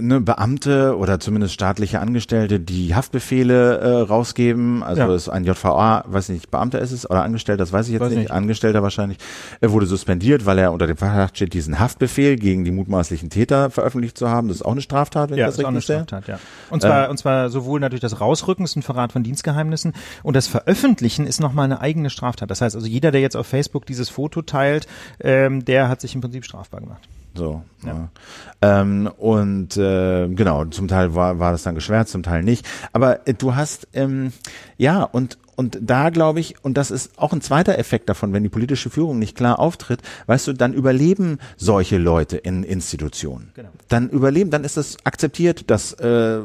[0.00, 4.82] ne, Beamte oder zumindest staatliche Angestellte, die Haftbefehle äh, rausgeben.
[4.82, 5.23] Also ja.
[5.26, 8.10] Ist ein JVA, weiß nicht, Beamter ist es oder Angestellter, das weiß ich jetzt weiß
[8.10, 8.18] nicht.
[8.18, 8.30] nicht.
[8.30, 9.18] Angestellter wahrscheinlich,
[9.60, 13.70] er wurde suspendiert, weil er unter dem Verdacht steht, diesen Haftbefehl gegen die mutmaßlichen Täter
[13.70, 14.48] veröffentlicht zu haben.
[14.48, 16.02] Das ist auch eine Straftat, wenn ja, ich das richtig sehe.
[16.04, 16.38] Straftat, ja.
[16.70, 20.34] Und zwar, ähm, und zwar sowohl natürlich das Rausrücken ist ein Verrat von Dienstgeheimnissen und
[20.36, 22.50] das Veröffentlichen ist nochmal eine eigene Straftat.
[22.50, 24.86] Das heißt also, jeder, der jetzt auf Facebook dieses Foto teilt,
[25.20, 27.08] ähm, der hat sich im Prinzip strafbar gemacht.
[27.34, 27.62] So.
[27.84, 28.08] Ja.
[28.62, 28.80] ja.
[28.80, 32.66] Ähm, und äh, genau, zum Teil war, war das dann geschwärzt, zum Teil nicht.
[32.92, 34.32] Aber äh, du hast, ähm,
[34.76, 38.42] ja, und und da glaube ich, und das ist auch ein zweiter Effekt davon, wenn
[38.42, 43.52] die politische Führung nicht klar auftritt, weißt du, dann überleben solche Leute in Institutionen.
[43.54, 43.68] Genau.
[43.88, 46.40] Dann überleben, dann ist es akzeptiert, dass äh,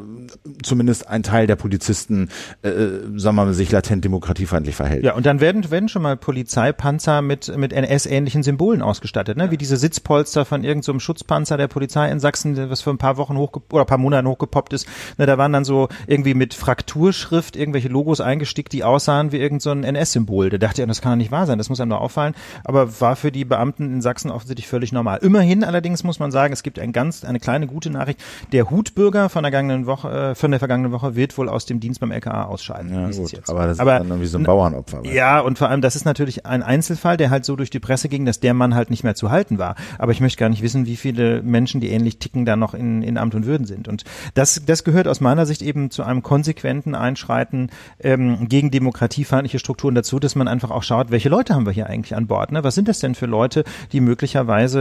[0.62, 2.28] zumindest ein Teil der Polizisten,
[2.62, 2.70] äh,
[3.16, 5.04] sagen wir mal, sich latent demokratiefeindlich verhält.
[5.04, 9.44] Ja, und dann werden, werden schon mal Polizeipanzer mit, mit NS-ähnlichen Symbolen ausgestattet, ne?
[9.44, 9.50] Ja.
[9.50, 13.16] wie diese Sitzpolster von irgendeinem so Schutzpanzer der Polizei in Sachsen, was vor ein paar
[13.16, 14.86] Wochen hoch oder ein paar Monaten hochgepoppt ist.
[15.18, 19.38] Ne, da waren dann so irgendwie mit Frakturschrift irgendwelche Logos eingestickt, die aus aussahen wie
[19.38, 20.50] irgendein so NS-Symbol.
[20.50, 22.34] Da dachte ich, das kann doch nicht wahr sein, das muss einem nur auffallen.
[22.64, 25.18] Aber war für die Beamten in Sachsen offensichtlich völlig normal.
[25.22, 28.20] Immerhin allerdings muss man sagen, es gibt ein ganz, eine kleine gute Nachricht.
[28.52, 31.80] Der Hutbürger von der vergangenen Woche, äh, von der vergangenen Woche wird wohl aus dem
[31.80, 32.94] Dienst beim LKA ausscheiden.
[32.94, 35.04] Ja, gut, aber das aber, ist dann irgendwie so ein Bauernopfer.
[35.04, 38.08] Ja, und vor allem, das ist natürlich ein Einzelfall, der halt so durch die Presse
[38.08, 39.74] ging, dass der Mann halt nicht mehr zu halten war.
[39.98, 43.02] Aber ich möchte gar nicht wissen, wie viele Menschen, die ähnlich ticken, da noch in,
[43.02, 43.88] in Amt und Würden sind.
[43.88, 48.89] Und das, das gehört aus meiner Sicht eben zu einem konsequenten Einschreiten ähm, gegen Demokratie
[48.90, 52.26] demokratiefeindliche Strukturen dazu, dass man einfach auch schaut, welche Leute haben wir hier eigentlich an
[52.26, 52.50] Bord?
[52.50, 52.64] Ne?
[52.64, 54.80] Was sind das denn für Leute, die möglicherweise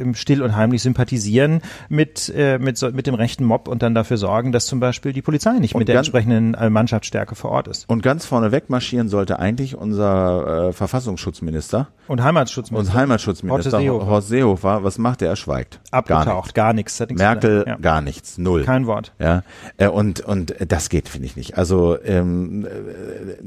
[0.00, 3.94] äh, still und heimlich sympathisieren mit, äh, mit, so, mit dem rechten Mob und dann
[3.94, 7.50] dafür sorgen, dass zum Beispiel die Polizei nicht und mit der entsprechenden äh, Mannschaftsstärke vor
[7.50, 7.88] Ort ist?
[7.88, 13.82] Und ganz vorne weg marschieren sollte eigentlich unser äh, Verfassungsschutzminister und Heimatschutzminister, und Heimatschutzminister Horst
[13.82, 14.06] Seehofer.
[14.06, 14.84] Horst Seehofer.
[14.84, 15.30] Was macht er?
[15.30, 15.80] Er schweigt.
[15.90, 16.98] Abgetaucht, gar nichts.
[16.98, 17.20] Gar nichts.
[17.20, 17.76] Merkel ja.
[17.76, 18.64] gar nichts, null.
[18.64, 19.12] Kein Wort.
[19.18, 19.42] Ja,
[19.76, 21.58] äh, und und das geht finde ich nicht.
[21.58, 22.66] Also ähm,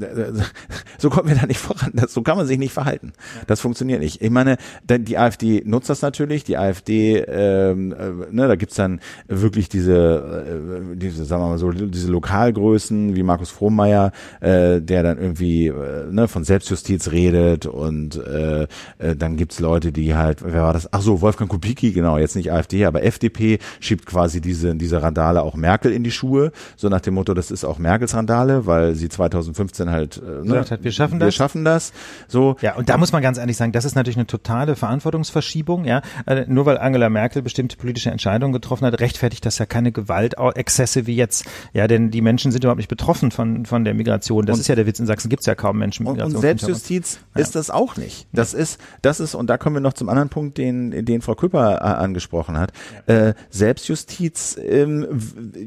[0.98, 1.90] so kommen wir da nicht voran.
[1.94, 3.12] Das, so kann man sich nicht verhalten.
[3.46, 4.22] Das funktioniert nicht.
[4.22, 4.56] Ich meine,
[4.88, 6.44] die AfD nutzt das natürlich.
[6.44, 11.58] Die AfD, ähm, äh, ne, da gibt's dann wirklich diese, äh, diese, sagen wir mal
[11.58, 17.66] so, diese Lokalgrößen wie Markus Frohmeier, äh, der dann irgendwie äh, ne, von Selbstjustiz redet
[17.66, 18.66] und äh,
[18.98, 20.92] äh, dann gibt's Leute, die halt, wer war das?
[20.92, 25.42] Ach so, Wolfgang Kubicki, genau, jetzt nicht AfD, aber FDP schiebt quasi diese diese Randale
[25.42, 28.94] auch Merkel in die Schuhe, so nach dem Motto, das ist auch Merkels Randale, weil
[28.94, 31.28] sie 2015 halt äh, ne, hat, wir schaffen das.
[31.28, 31.92] Wir schaffen das.
[32.28, 32.56] So.
[32.60, 35.84] Ja, und da muss man ganz ehrlich sagen, das ist natürlich eine totale Verantwortungsverschiebung.
[35.84, 39.92] Ja, also nur weil Angela Merkel bestimmte politische Entscheidungen getroffen hat, rechtfertigt das ja keine
[39.92, 41.46] Gewaltexzesse wie jetzt.
[41.72, 44.44] Ja, denn die Menschen sind überhaupt nicht betroffen von von der Migration.
[44.46, 45.00] Das und, ist ja der Witz.
[45.00, 46.36] In Sachsen gibt's ja kaum Menschen mit Migration.
[46.36, 47.40] Und, und Selbstjustiz ja.
[47.40, 48.26] ist das auch nicht.
[48.32, 51.34] Das ist, das ist, und da kommen wir noch zum anderen Punkt, den den Frau
[51.34, 52.72] Küpper äh, angesprochen hat.
[53.08, 53.28] Ja.
[53.28, 55.06] Äh, Selbstjustiz, ähm,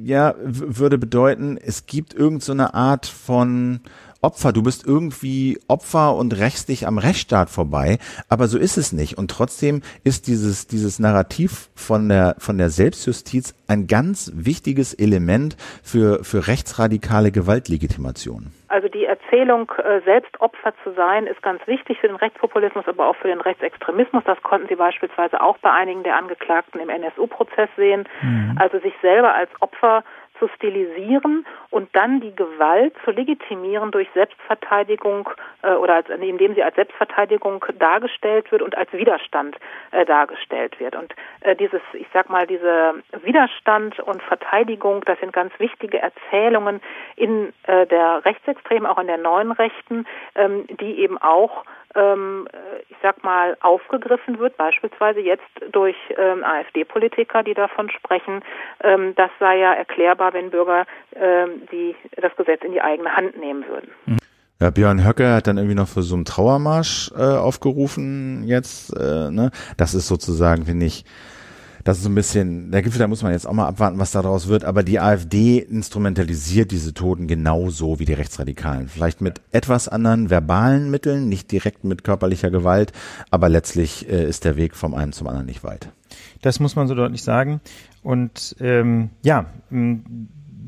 [0.04, 3.82] ja, würde bedeuten, es gibt irgendeine so Art von
[4.21, 7.97] Opfer, du bist irgendwie Opfer und rächst dich am Rechtsstaat vorbei,
[8.30, 9.17] aber so ist es nicht.
[9.17, 15.58] Und trotzdem ist dieses, dieses Narrativ von der, von der Selbstjustiz ein ganz wichtiges Element
[15.84, 18.51] für, für rechtsradikale Gewaltlegitimation.
[18.69, 23.08] Also die Erzählung, äh, selbst Opfer zu sein, ist ganz wichtig für den Rechtspopulismus, aber
[23.08, 24.23] auch für den Rechtsextremismus.
[24.25, 28.08] Das konnten Sie beispielsweise auch bei einigen der Angeklagten im NSU-Prozess sehen.
[28.21, 28.58] Mhm.
[28.60, 30.03] Also sich selber als Opfer
[30.39, 35.30] zu stilisieren und dann die Gewalt zu legitimieren durch Selbstverteidigung
[35.63, 39.58] äh, oder als, indem sie als Selbstverteidigung dargestellt wird und als Widerstand
[39.91, 40.95] äh, dargestellt wird.
[40.95, 46.82] Und äh, dieses, ich sag mal, diese Widerstand und Verteidigung, das sind ganz wichtige Erzählungen
[47.15, 51.63] in äh, der Rechtsextremen, auch in der neuen Rechten, ähm, die eben auch
[51.98, 52.48] ähm,
[52.90, 58.42] ich sag mal, aufgegriffen wird, beispielsweise jetzt durch ähm, AfD-Politiker, die davon sprechen,
[58.84, 63.38] ähm, das sei ja erklärbar, wenn Bürger ähm, die, das Gesetz in die eigene Hand
[63.38, 63.92] nehmen würden.
[64.60, 68.92] Ja, Björn Höcke hat dann irgendwie noch für so einen Trauermarsch äh, aufgerufen jetzt.
[68.98, 69.52] Äh, ne?
[69.78, 71.06] Das ist sozusagen, finde ich,
[71.88, 74.12] das ist so ein bisschen, der Gipfel, da muss man jetzt auch mal abwarten, was
[74.12, 78.89] daraus wird, aber die AfD instrumentalisiert diese Toten genauso wie die Rechtsradikalen.
[78.89, 82.91] Vielleicht mit etwas anderen verbalen Mitteln, nicht direkt mit körperlicher Gewalt,
[83.32, 85.88] aber letztlich äh, ist der Weg vom einen zum anderen nicht weit.
[86.41, 87.62] Das muss man so deutlich sagen.
[88.04, 89.45] Und ähm, ja,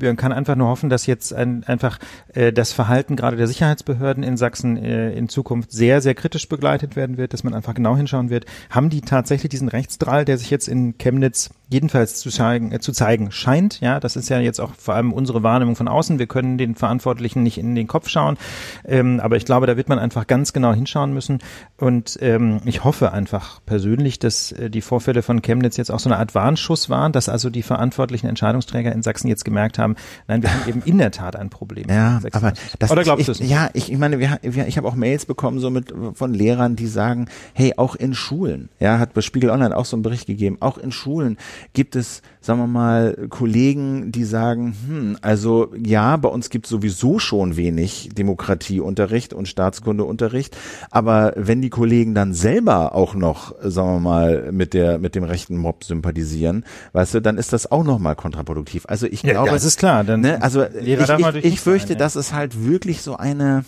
[0.06, 1.98] man kann einfach nur hoffen, dass jetzt ein, einfach
[2.34, 6.96] äh, das Verhalten gerade der Sicherheitsbehörden in Sachsen äh, in Zukunft sehr, sehr kritisch begleitet
[6.96, 10.50] werden wird, dass man einfach genau hinschauen wird, haben die tatsächlich diesen Rechtsdrall, der sich
[10.50, 13.80] jetzt in Chemnitz jedenfalls zu zeigen, äh, zu zeigen scheint.
[13.80, 16.18] Ja, das ist ja jetzt auch vor allem unsere Wahrnehmung von außen.
[16.18, 18.36] Wir können den Verantwortlichen nicht in den Kopf schauen,
[18.84, 21.38] ähm, aber ich glaube, da wird man einfach ganz genau hinschauen müssen.
[21.78, 26.10] Und ähm, ich hoffe einfach persönlich, dass äh, die Vorfälle von Chemnitz jetzt auch so
[26.10, 29.94] eine Art Warnschuss waren, dass also die verantwortlichen Entscheidungsträger in Sachsen jetzt gemerkt haben,
[30.26, 31.86] nein, wir haben eben in der Tat ein Problem.
[31.88, 33.38] Ja, aber das, Oder glaubst du es?
[33.38, 36.74] Ja, ich, ich meine, wir, wir, ich habe auch Mails bekommen so mit von Lehrern,
[36.74, 40.26] die sagen, hey, auch in Schulen, ja, hat bei Spiegel Online auch so einen Bericht
[40.26, 41.36] gegeben, auch in Schulen
[41.72, 46.70] gibt es, sagen wir mal, Kollegen, die sagen, hm, also ja, bei uns gibt es
[46.70, 50.56] sowieso schon wenig Demokratieunterricht und Staatskundeunterricht,
[50.90, 55.24] aber wenn die Kollegen dann selber auch noch, sagen wir mal, mit der mit dem
[55.24, 58.84] rechten Mob sympathisieren, weißt du, dann ist das auch noch mal kontraproduktiv.
[58.88, 60.04] Also ich Ja, glaube, das ist klar.
[60.04, 62.04] Dann ne, also Lehrer ich, ich, ich fürchte, sein, ja.
[62.04, 63.64] das ist halt wirklich so eine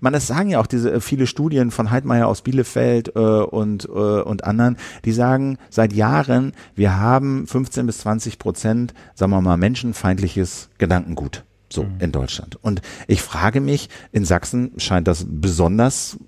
[0.00, 3.84] man, das sagen ja auch diese äh, viele Studien von Heidmeier aus Bielefeld äh, und
[3.86, 9.40] äh, und anderen, die sagen seit Jahren, wir haben 15 bis 20 Prozent, sagen wir
[9.40, 12.00] mal, menschenfeindliches Gedankengut so Mhm.
[12.00, 12.58] in Deutschland.
[12.62, 16.18] Und ich frage mich, in Sachsen scheint das besonders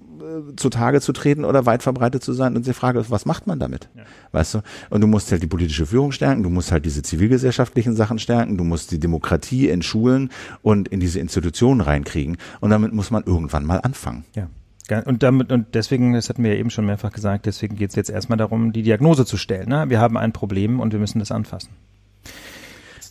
[0.57, 2.57] zutage zu treten oder weit verbreitet zu sein.
[2.57, 3.88] Und die Frage ist, was macht man damit?
[4.33, 4.62] Weißt du?
[4.90, 8.57] Und du musst halt die politische Führung stärken, du musst halt diese zivilgesellschaftlichen Sachen stärken,
[8.57, 10.31] du musst die Demokratie in Schulen
[10.62, 12.37] und in diese Institutionen reinkriegen.
[12.61, 14.25] Und damit muss man irgendwann mal anfangen.
[14.35, 14.49] Ja.
[14.90, 17.90] Ja, Und damit, und deswegen, das hatten wir ja eben schon mehrfach gesagt, deswegen geht
[17.90, 19.68] es jetzt erstmal darum, die Diagnose zu stellen.
[19.68, 19.88] Ne?
[19.88, 21.71] Wir haben ein Problem und wir müssen das anfassen.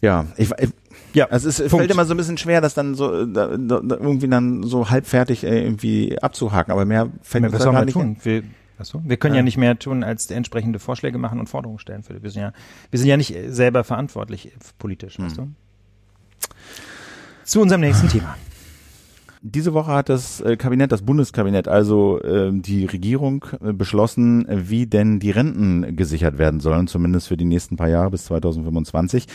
[0.02, 0.52] Ja, ich
[1.14, 1.72] Ja, also es Punkt.
[1.72, 4.90] fällt immer so ein bisschen schwer, das dann so äh, da, da, irgendwie dann so
[4.90, 8.18] halbfertig äh, irgendwie abzuhaken, aber mehr fällt sollen gar nicht tun?
[8.24, 8.44] Wir,
[8.78, 9.40] achso, wir können ja.
[9.40, 9.44] Ja.
[9.44, 12.04] nicht mehr tun, als entsprechende Vorschläge machen und Forderungen stellen.
[12.04, 12.54] Für, wir, sind ja,
[12.90, 15.20] wir sind ja nicht äh, selber verantwortlich politisch.
[15.20, 15.56] Weißt Hm.
[16.40, 16.56] du?
[17.44, 18.38] Zu unserem nächsten Thema.
[19.44, 24.86] Diese Woche hat das äh, Kabinett, das Bundeskabinett, also ähm, die Regierung äh, beschlossen, wie
[24.86, 29.26] denn die Renten gesichert werden sollen, zumindest für die nächsten paar Jahre bis 2025.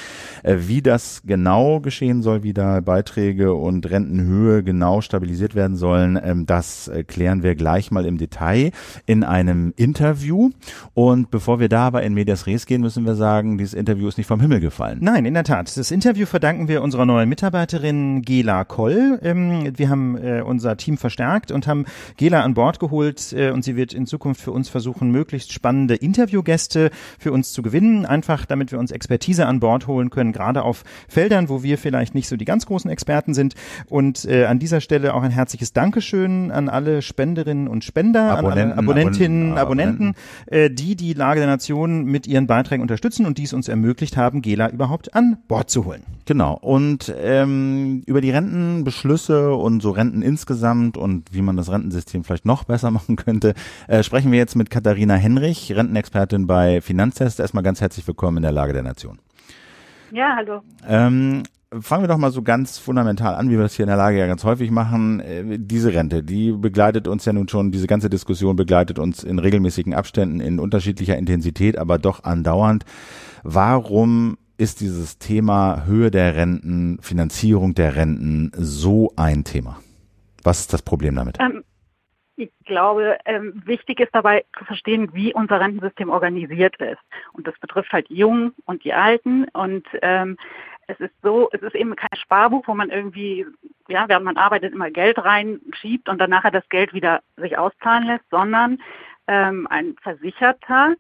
[0.44, 6.16] Äh, Wie das genau geschehen soll, wie da Beiträge und Rentenhöhe genau stabilisiert werden sollen,
[6.22, 8.70] ähm, das klären wir gleich mal im Detail
[9.06, 10.50] in einem Interview.
[10.94, 14.18] Und bevor wir da aber in Medias Res gehen, müssen wir sagen, dieses Interview ist
[14.18, 14.98] nicht vom Himmel gefallen.
[15.00, 15.76] Nein, in der Tat.
[15.76, 19.18] Das Interview verdanken wir unserer neuen Mitarbeiterin Gela Koll.
[19.24, 21.85] Ähm, wir haben äh, unser Team verstärkt und haben
[22.16, 25.94] Gela an Bord geholt äh, und sie wird in Zukunft für uns versuchen, möglichst spannende
[25.94, 30.62] Interviewgäste für uns zu gewinnen, einfach damit wir uns Expertise an Bord holen können, gerade
[30.62, 33.54] auf Feldern, wo wir vielleicht nicht so die ganz großen Experten sind.
[33.88, 38.72] Und äh, an dieser Stelle auch ein herzliches Dankeschön an alle Spenderinnen und Spender, Abonnenten,
[38.72, 40.14] an alle Abonnentinnen, Abonnenten, Abonnenten,
[40.46, 44.16] äh, die die Lage der Nation mit ihren Beiträgen unterstützen und die es uns ermöglicht
[44.16, 46.02] haben, Gela überhaupt an Bord zu holen.
[46.24, 46.54] Genau.
[46.54, 52.46] Und ähm, über die Rentenbeschlüsse und so Renten insgesamt und wie man das Rentensystem vielleicht
[52.46, 53.55] noch besser machen könnte,
[53.88, 57.40] äh, sprechen wir jetzt mit Katharina Henrich, Rentenexpertin bei Finanztest.
[57.40, 59.18] Erstmal ganz herzlich willkommen in der Lage der Nation.
[60.12, 60.62] Ja, hallo.
[60.87, 61.42] Ähm,
[61.81, 64.18] fangen wir doch mal so ganz fundamental an, wie wir das hier in der Lage
[64.18, 65.20] ja ganz häufig machen.
[65.20, 69.38] Äh, diese Rente, die begleitet uns ja nun schon, diese ganze Diskussion begleitet uns in
[69.38, 72.85] regelmäßigen Abständen, in unterschiedlicher Intensität, aber doch andauernd.
[73.42, 79.80] Warum ist dieses Thema Höhe der Renten, Finanzierung der Renten so ein Thema?
[80.42, 81.38] Was ist das Problem damit?
[81.40, 81.64] Ähm,
[82.36, 87.00] ich glaube, ähm, wichtig ist dabei zu verstehen, wie unser Rentensystem organisiert ist.
[87.32, 89.46] Und das betrifft halt die Jungen und die Alten.
[89.48, 90.36] Und ähm,
[90.86, 93.46] es ist so, es ist eben kein Sparbuch, wo man irgendwie,
[93.88, 98.06] ja, während man arbeitet, immer Geld reinschiebt und dann nachher das Geld wieder sich auszahlen
[98.06, 98.78] lässt, sondern
[99.26, 100.94] ähm, ein Versicherter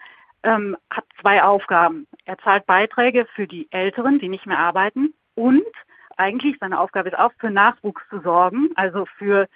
[0.46, 2.06] ähm, hat zwei Aufgaben.
[2.24, 5.64] Er zahlt Beiträge für die Älteren, die nicht mehr arbeiten und
[6.16, 9.48] eigentlich seine Aufgabe ist auch für Nachwuchs zu sorgen, also für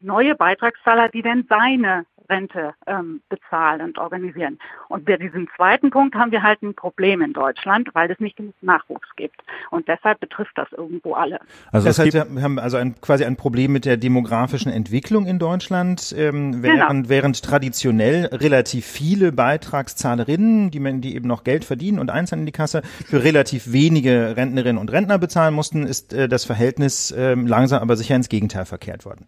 [0.00, 4.58] neue Beitragszahler, die dann seine Rente ähm, bezahlen und organisieren.
[4.88, 8.36] Und bei diesem zweiten Punkt haben wir halt ein Problem in Deutschland, weil es nicht
[8.36, 9.40] genug Nachwuchs gibt.
[9.70, 11.40] Und deshalb betrifft das irgendwo alle.
[11.72, 15.38] Also das heißt, wir haben also ein, quasi ein Problem mit der demografischen Entwicklung in
[15.38, 22.10] Deutschland, ähm, während, während traditionell relativ viele Beitragszahlerinnen, die, die eben noch Geld verdienen und
[22.10, 26.44] einzahlen in die Kasse, für relativ wenige Rentnerinnen und Rentner bezahlen mussten, ist äh, das
[26.44, 29.26] Verhältnis ähm, langsam aber sicher ins Gegenteil verkehrt worden.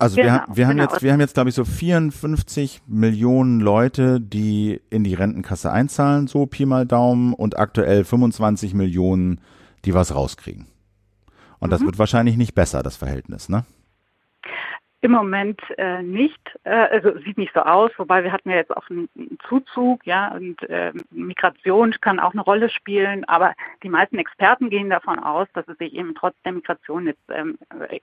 [0.00, 0.90] Also wir, Genau, ha- wir haben genau.
[0.90, 6.26] jetzt, wir haben jetzt glaube ich so 54 Millionen Leute, die in die Rentenkasse einzahlen,
[6.26, 9.40] so Pi mal Daumen und aktuell 25 Millionen,
[9.84, 10.66] die was rauskriegen.
[11.58, 11.70] Und Mhm.
[11.70, 13.64] das wird wahrscheinlich nicht besser, das Verhältnis, ne?
[15.02, 18.76] Im Moment äh, nicht, äh, also sieht nicht so aus, wobei wir hatten ja jetzt
[18.76, 19.08] auch einen
[19.48, 24.90] Zuzug, ja, und äh, Migration kann auch eine Rolle spielen, aber die meisten Experten gehen
[24.90, 27.58] davon aus, dass es sich eben trotz der Migration jetzt ähm,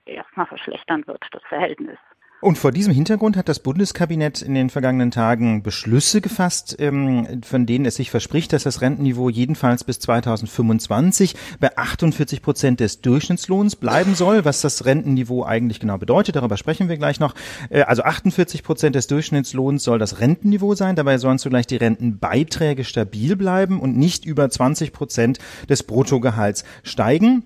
[0.06, 1.98] erstmal verschlechtern wird, das Verhältnis.
[2.40, 7.66] Und vor diesem Hintergrund hat das Bundeskabinett in den vergangenen Tagen Beschlüsse gefasst, ähm, von
[7.66, 13.74] denen es sich verspricht, dass das Rentenniveau jedenfalls bis 2025 bei 48 Prozent des Durchschnittslohns
[13.74, 14.44] bleiben soll.
[14.44, 17.34] Was das Rentenniveau eigentlich genau bedeutet, darüber sprechen wir gleich noch.
[17.70, 20.94] Äh, also 48 Prozent des Durchschnittslohns soll das Rentenniveau sein.
[20.94, 27.42] Dabei sollen zugleich die Rentenbeiträge stabil bleiben und nicht über 20 Prozent des Bruttogehalts steigen.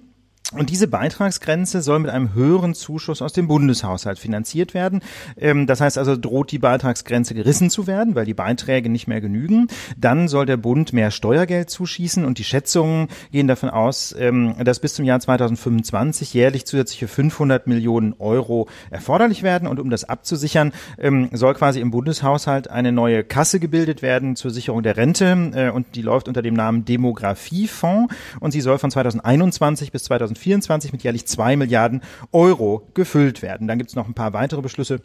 [0.55, 5.01] Und diese Beitragsgrenze soll mit einem höheren Zuschuss aus dem Bundeshaushalt finanziert werden.
[5.39, 9.23] Ähm, das heißt also, droht die Beitragsgrenze gerissen zu werden, weil die Beiträge nicht mehr
[9.23, 9.69] genügen.
[9.97, 14.81] Dann soll der Bund mehr Steuergeld zuschießen und die Schätzungen gehen davon aus, ähm, dass
[14.81, 19.67] bis zum Jahr 2025 jährlich zusätzliche 500 Millionen Euro erforderlich werden.
[19.67, 24.51] Und um das abzusichern, ähm, soll quasi im Bundeshaushalt eine neue Kasse gebildet werden zur
[24.51, 25.51] Sicherung der Rente.
[25.55, 30.42] Äh, und die läuft unter dem Namen Demografiefonds und sie soll von 2021 bis 2025
[30.43, 32.03] 2024 mit jährlich zwei Milliarden
[32.33, 33.69] Euro gefüllt werden.
[33.69, 35.01] Dann gibt es noch ein paar weitere Beschlüsse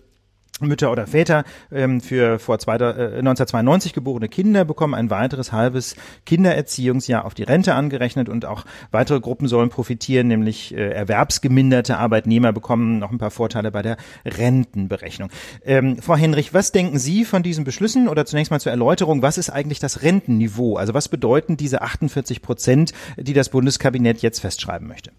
[0.60, 5.96] Mütter oder Väter ähm, für vor zwei, äh, 1992 geborene Kinder bekommen ein weiteres halbes
[6.26, 12.54] Kindererziehungsjahr auf die Rente angerechnet und auch weitere Gruppen sollen profitieren, nämlich äh, erwerbsgeminderte Arbeitnehmer
[12.54, 15.30] bekommen noch ein paar Vorteile bei der Rentenberechnung.
[15.64, 19.38] Ähm, Frau Henrich, was denken Sie von diesen Beschlüssen oder zunächst mal zur Erläuterung, was
[19.38, 20.78] ist eigentlich das Rentenniveau?
[20.78, 25.12] Also was bedeuten diese 48 Prozent, die das Bundeskabinett jetzt festschreiben möchte?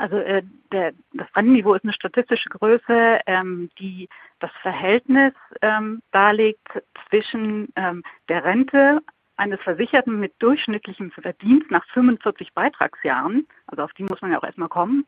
[0.00, 4.08] Also äh, der, das Rentenniveau ist eine statistische Größe, ähm, die
[4.38, 6.66] das Verhältnis ähm, darlegt
[7.10, 9.02] zwischen ähm, der Rente
[9.36, 14.44] eines Versicherten mit durchschnittlichem Verdienst nach 45 Beitragsjahren, also auf die muss man ja auch
[14.44, 15.04] erstmal kommen,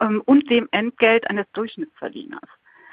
[0.00, 2.48] ähm, und dem Entgelt eines Durchschnittsverdieners.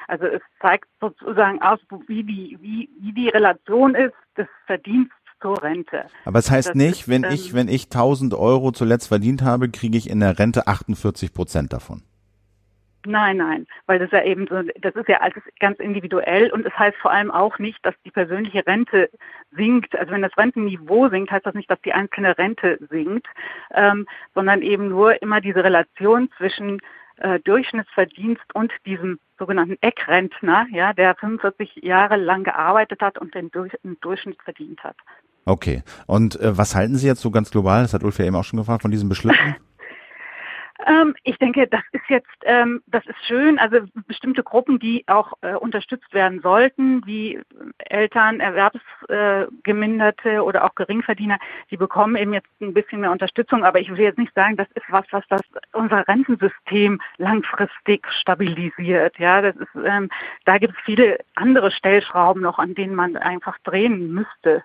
[0.08, 5.62] Also es zeigt sozusagen aus, wie die, wie, wie die Relation ist des Verdienstes zur
[5.62, 6.06] Rente.
[6.26, 9.42] Aber es heißt das nicht, ist, wenn ähm, ich, wenn ich 1000 Euro zuletzt verdient
[9.42, 12.04] habe, kriege ich in der Rente 48 Prozent davon.
[13.06, 16.78] Nein, nein, weil das ja eben so, das ist ja alles ganz individuell und es
[16.78, 19.10] heißt vor allem auch nicht, dass die persönliche Rente
[19.52, 19.96] sinkt.
[19.96, 23.28] Also wenn das Rentenniveau sinkt, heißt das nicht, dass die einzelne Rente sinkt,
[23.74, 26.82] ähm, sondern eben nur immer diese Relation zwischen
[27.18, 33.52] äh, Durchschnittsverdienst und diesem sogenannten Eckrentner, ja, der 45 Jahre lang gearbeitet hat und den,
[33.52, 34.98] Durch den Durchschnitt verdient hat.
[35.48, 35.82] Okay.
[36.08, 38.44] Und äh, was halten Sie jetzt so ganz global, das hat Ulf ja eben auch
[38.44, 39.56] schon gefragt, von diesen Beschlüssen?
[40.86, 43.58] Ähm, ich denke, das ist jetzt, ähm, das ist schön.
[43.58, 47.42] Also bestimmte Gruppen, die auch äh, unterstützt werden sollten, wie
[47.80, 51.40] Eltern, Erwerbsgeminderte äh, oder auch Geringverdiener,
[51.72, 53.66] die bekommen eben jetzt ein bisschen mehr Unterstützung.
[53.66, 55.42] Aber ich will jetzt nicht sagen, das ist was, was das
[55.74, 59.18] unser Rentensystem langfristig stabilisiert.
[59.18, 60.10] Ja, das ist, ähm,
[60.46, 64.64] da gibt es viele andere Stellschrauben noch, an denen man einfach drehen müsste.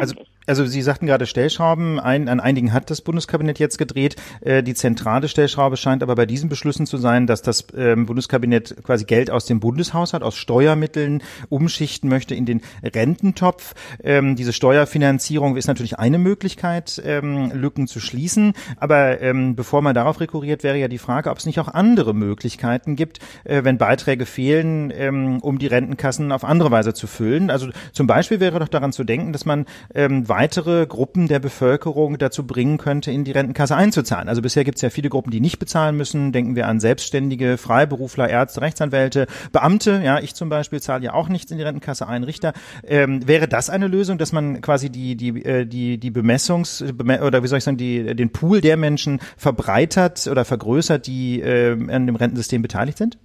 [0.00, 0.14] Also.
[0.50, 4.16] Also Sie sagten gerade Stellschrauben, ein, an einigen hat das Bundeskabinett jetzt gedreht.
[4.40, 8.74] Äh, die zentrale Stellschraube scheint aber bei diesen Beschlüssen zu sein, dass das ähm, Bundeskabinett
[8.82, 13.74] quasi Geld aus dem Bundeshaushalt, aus Steuermitteln umschichten möchte in den Rententopf.
[14.02, 18.54] Ähm, diese Steuerfinanzierung ist natürlich eine Möglichkeit, ähm, Lücken zu schließen.
[18.76, 22.12] Aber ähm, bevor man darauf rekurriert, wäre ja die Frage, ob es nicht auch andere
[22.12, 27.50] Möglichkeiten gibt, äh, wenn Beiträge fehlen, ähm, um die Rentenkassen auf andere Weise zu füllen.
[27.50, 32.18] Also zum Beispiel wäre doch daran zu denken, dass man ähm, weitere Gruppen der Bevölkerung
[32.18, 34.28] dazu bringen könnte, in die Rentenkasse einzuzahlen.
[34.28, 36.32] Also bisher gibt es ja viele Gruppen, die nicht bezahlen müssen.
[36.32, 40.00] Denken wir an Selbstständige, Freiberufler, Ärzte, Rechtsanwälte, Beamte.
[40.04, 42.52] Ja, ich zum Beispiel zahle ja auch nichts in die Rentenkasse ein, Richter.
[42.86, 47.42] Ähm, wäre das eine Lösung, dass man quasi die die äh, die die Bemessungs oder
[47.42, 52.06] wie soll ich sagen die den Pool der Menschen verbreitert oder vergrößert, die äh, an
[52.06, 53.18] dem Rentensystem beteiligt sind?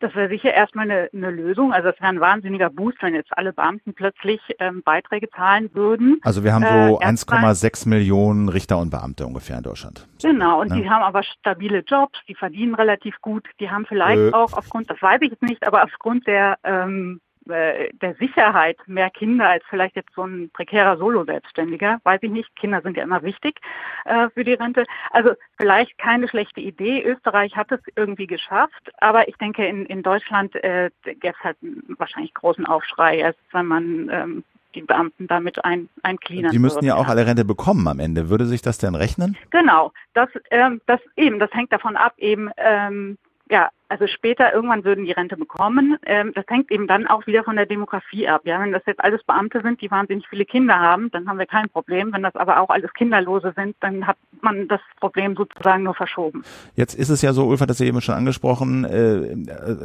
[0.00, 1.72] Das wäre sicher erstmal eine, eine Lösung.
[1.72, 6.18] Also es wäre ein wahnsinniger Boost, wenn jetzt alle Beamten plötzlich ähm, Beiträge zahlen würden.
[6.22, 10.06] Also wir haben so äh, 1,6 Millionen Richter und Beamte ungefähr in Deutschland.
[10.20, 10.76] Genau, und ja.
[10.76, 14.32] die haben aber stabile Jobs, die verdienen relativ gut, die haben vielleicht äh.
[14.32, 19.10] auch aufgrund, das weiß ich jetzt nicht, aber aufgrund der ähm, äh, der Sicherheit mehr
[19.10, 22.00] Kinder als vielleicht jetzt so ein prekärer Solo-Selbstständiger.
[22.04, 22.54] Weiß ich nicht.
[22.56, 23.60] Kinder sind ja immer wichtig
[24.04, 24.84] äh, für die Rente.
[25.10, 27.02] Also vielleicht keine schlechte Idee.
[27.02, 31.56] Österreich hat es irgendwie geschafft, aber ich denke, in, in Deutschland äh, gäbe es halt
[31.98, 36.96] wahrscheinlich großen Aufschrei, erst wenn man ähm, die Beamten damit ein, eincleanen Die müssen ja
[36.96, 38.28] auch alle Rente bekommen am Ende.
[38.28, 39.36] Würde sich das denn rechnen?
[39.50, 39.92] Genau.
[40.14, 43.18] Das, ähm, das eben, das hängt davon ab, eben, ähm,
[43.50, 45.96] ja, also später irgendwann würden die Rente bekommen.
[46.04, 48.40] Ähm, das hängt eben dann auch wieder von der Demografie ab.
[48.44, 51.46] Ja, wenn das jetzt alles Beamte sind, die wahnsinnig viele Kinder haben, dann haben wir
[51.46, 52.12] kein Problem.
[52.12, 56.42] Wenn das aber auch alles Kinderlose sind, dann hat man das Problem sozusagen nur verschoben.
[56.74, 59.36] Jetzt ist es ja so, Ulf hat das eben schon angesprochen, äh,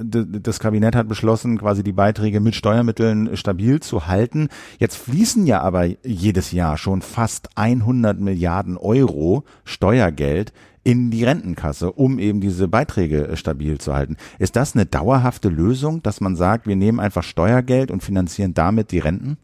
[0.04, 4.50] das Kabinett hat beschlossen, quasi die Beiträge mit Steuermitteln stabil zu halten.
[4.80, 10.52] Jetzt fließen ja aber jedes Jahr schon fast 100 Milliarden Euro Steuergeld
[10.84, 13.99] in die Rentenkasse, um eben diese Beiträge äh, stabil zu halten.
[14.38, 18.92] Ist das eine dauerhafte Lösung, dass man sagt, wir nehmen einfach Steuergeld und finanzieren damit
[18.92, 19.38] die Renten?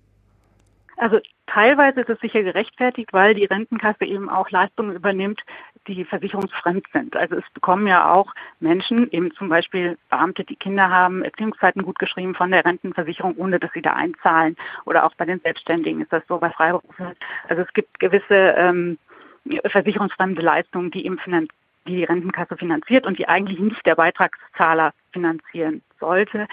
[0.98, 5.42] Also teilweise ist es sicher gerechtfertigt, weil die Rentenkasse eben auch Leistungen übernimmt,
[5.88, 7.16] die versicherungsfremd sind.
[7.16, 12.00] Also es bekommen ja auch Menschen, eben zum Beispiel Beamte, die Kinder haben, Erziehungszeiten gut
[12.00, 14.56] geschrieben von der Rentenversicherung, ohne dass sie da einzahlen.
[14.86, 17.16] Oder auch bei den Selbstständigen ist das so bei Freiberuflern.
[17.50, 18.98] Also es gibt gewisse ähm,
[19.66, 21.20] versicherungsfremde Leistungen, die eben
[21.88, 26.48] die, die Rentenkasse finanziert und die eigentlich nicht der Beitragszahler finanzieren sollte.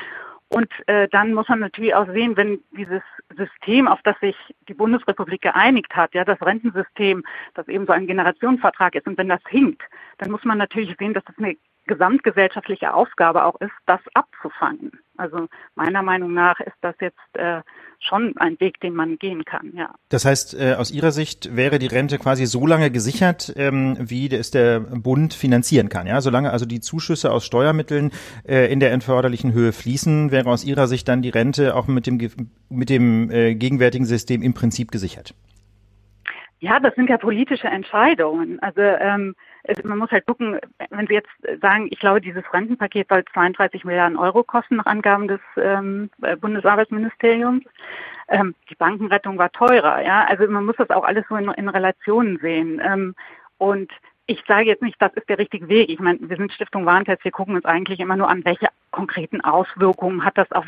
[0.49, 3.01] Und äh, dann muss man natürlich auch sehen, wenn dieses
[3.35, 4.37] System, auf das sich
[4.69, 7.25] die Bundesrepublik geeinigt hat, ja, das Rentensystem,
[7.55, 9.83] das eben so ein Generationenvertrag ist, und wenn das hinkt,
[10.19, 11.57] dann muss man natürlich sehen, dass das eine
[11.87, 14.93] gesamtgesellschaftliche Aufgabe auch ist, das abzufangen.
[15.17, 17.61] Also meiner Meinung nach ist das jetzt äh,
[18.01, 19.95] schon ein Weg, den man gehen kann, ja.
[20.09, 24.33] Das heißt, äh, aus Ihrer Sicht wäre die Rente quasi so lange gesichert, ähm, wie
[24.35, 26.21] es der Bund finanzieren kann, ja?
[26.21, 28.11] Solange also die Zuschüsse aus Steuermitteln
[28.47, 32.07] äh, in der entförderlichen Höhe fließen, wäre aus Ihrer Sicht dann die Rente auch mit
[32.07, 32.19] dem,
[32.69, 35.35] mit dem äh, gegenwärtigen System im Prinzip gesichert?
[36.63, 38.61] Ja, das sind ja politische Entscheidungen.
[38.61, 39.35] Also ähm,
[39.85, 40.59] man muss halt gucken,
[40.91, 45.29] wenn Sie jetzt sagen, ich glaube, dieses Rentenpaket soll 32 Milliarden Euro kosten nach Angaben
[45.29, 46.11] des ähm,
[46.41, 47.65] Bundesarbeitsministeriums.
[48.29, 50.25] Ähm, die Bankenrettung war teurer, ja.
[50.25, 52.81] Also man muss das auch alles so in, in Relationen sehen.
[52.85, 53.15] Ähm,
[53.59, 53.93] und
[54.27, 55.91] ich sage jetzt nicht, das ist der richtige Weg.
[55.91, 59.41] Ich meine, wir sind Stiftung Warentest, wir gucken uns eigentlich immer nur an, welche konkreten
[59.41, 60.67] Auswirkungen hat das auf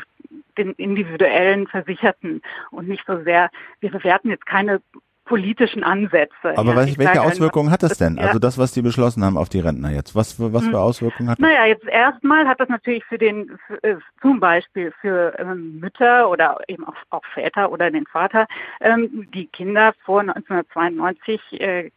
[0.57, 2.41] den individuellen Versicherten
[2.71, 4.81] und nicht so sehr, wir bewerten jetzt keine
[5.25, 6.55] politischen Ansätze.
[6.55, 8.17] Aber ja, welche Auswirkungen hat das denn?
[8.17, 8.27] Ja.
[8.27, 10.15] Also das, was die beschlossen haben auf die Rentner jetzt.
[10.15, 10.75] Was, was für hm.
[10.75, 11.49] Auswirkungen hat das?
[11.49, 16.29] Naja, jetzt erstmal hat das natürlich für den, für, äh, zum Beispiel für ähm, Mütter
[16.29, 18.47] oder eben auch, auch Väter oder den Vater,
[18.81, 21.91] ähm, die Kinder vor 1992 äh,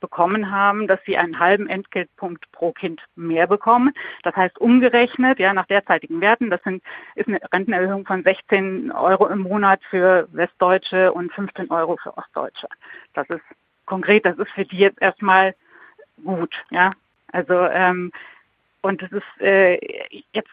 [0.00, 3.92] bekommen haben, dass sie einen halben Entgeltpunkt pro Kind mehr bekommen.
[4.22, 6.82] Das heißt umgerechnet, ja, nach derzeitigen Werten, das sind,
[7.14, 12.68] ist eine Rentenerhöhung von 16 Euro im Monat für Westdeutsche und 15 Euro für Ostdeutsche.
[13.14, 13.42] Das ist
[13.86, 15.54] konkret, das ist für die jetzt erstmal
[16.24, 16.92] gut, ja.
[17.32, 18.10] Also ähm,
[18.82, 19.78] und es ist äh,
[20.32, 20.50] jetzt,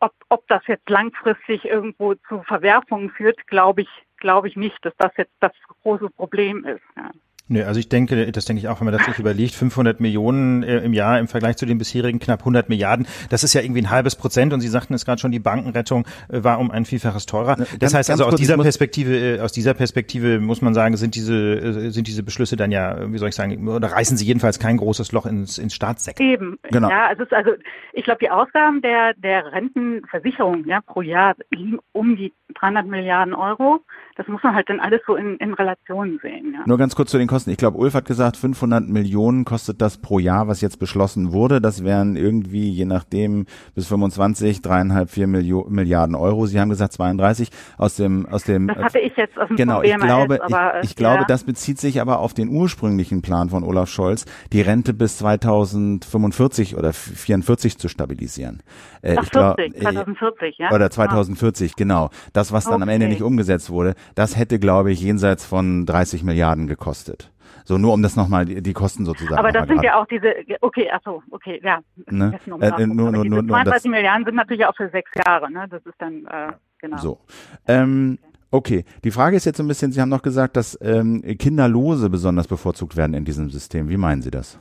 [0.00, 4.96] ob, ob das jetzt langfristig irgendwo zu Verwerfungen führt, glaube ich, glaube ich nicht, dass
[4.96, 5.52] das jetzt das
[5.82, 6.82] große Problem ist.
[6.96, 7.10] Ja.
[7.48, 10.62] Nö, also ich denke, das denke ich auch, wenn man das sich überlegt, 500 Millionen
[10.62, 13.82] äh, im Jahr im Vergleich zu den bisherigen knapp 100 Milliarden, das ist ja irgendwie
[13.82, 16.84] ein halbes Prozent und Sie sagten es gerade schon, die Bankenrettung äh, war um ein
[16.84, 17.56] Vielfaches teurer.
[17.56, 21.14] Das ganz, heißt also aus dieser Perspektive, äh, aus dieser Perspektive muss man sagen, sind
[21.14, 24.76] diese, sind diese Beschlüsse dann ja, wie soll ich sagen, oder reißen sie jedenfalls kein
[24.76, 26.26] großes Loch ins, ins Staatssektor.
[26.26, 26.90] Eben, genau.
[26.90, 27.52] Ja, also, also
[27.92, 33.34] ich glaube, die Ausgaben der, der Rentenversicherung ja, pro Jahr liegen um die 300 Milliarden
[33.34, 33.80] Euro.
[34.16, 36.54] Das muss man halt dann alles so in, in Relation sehen.
[36.54, 36.64] Ja.
[36.66, 37.37] Nur ganz kurz zu den Kosten.
[37.46, 41.60] Ich glaube, Ulf hat gesagt, 500 Millionen kostet das pro Jahr, was jetzt beschlossen wurde.
[41.60, 46.46] Das wären irgendwie, je nachdem, bis 25, dreieinhalb, vier Milliarden Euro.
[46.46, 48.68] Sie haben gesagt 32 aus dem, aus dem.
[48.68, 51.78] Das hatte ich jetzt aus dem Genau, ich glaube, aber, ich, ich glaube, das bezieht
[51.78, 57.78] sich aber auf den ursprünglichen Plan von Olaf Scholz, die Rente bis 2045 oder 44
[57.78, 58.62] zu stabilisieren.
[59.02, 60.72] Äh, Ach, 40, glaub, 2040, ja.
[60.72, 61.74] Oder 2040, ah.
[61.76, 62.10] genau.
[62.32, 62.82] Das, was dann okay.
[62.82, 67.27] am Ende nicht umgesetzt wurde, das hätte, glaube ich, jenseits von 30 Milliarden gekostet.
[67.68, 69.36] So, nur um das nochmal, die, die Kosten sozusagen.
[69.36, 71.80] Aber das sind ja auch diese, okay, achso, okay, ja.
[72.06, 72.32] Ne?
[72.62, 75.66] Äh, nur, nur, nur, 32 Milliarden sind natürlich auch für sechs Jahre, ne?
[75.68, 76.96] Das ist dann, äh, genau.
[76.96, 77.20] So.
[77.66, 78.18] Ähm,
[78.50, 82.08] Okay, die Frage ist jetzt so ein bisschen, Sie haben noch gesagt, dass ähm, Kinderlose
[82.08, 83.90] besonders bevorzugt werden in diesem System.
[83.90, 84.58] Wie meinen Sie das?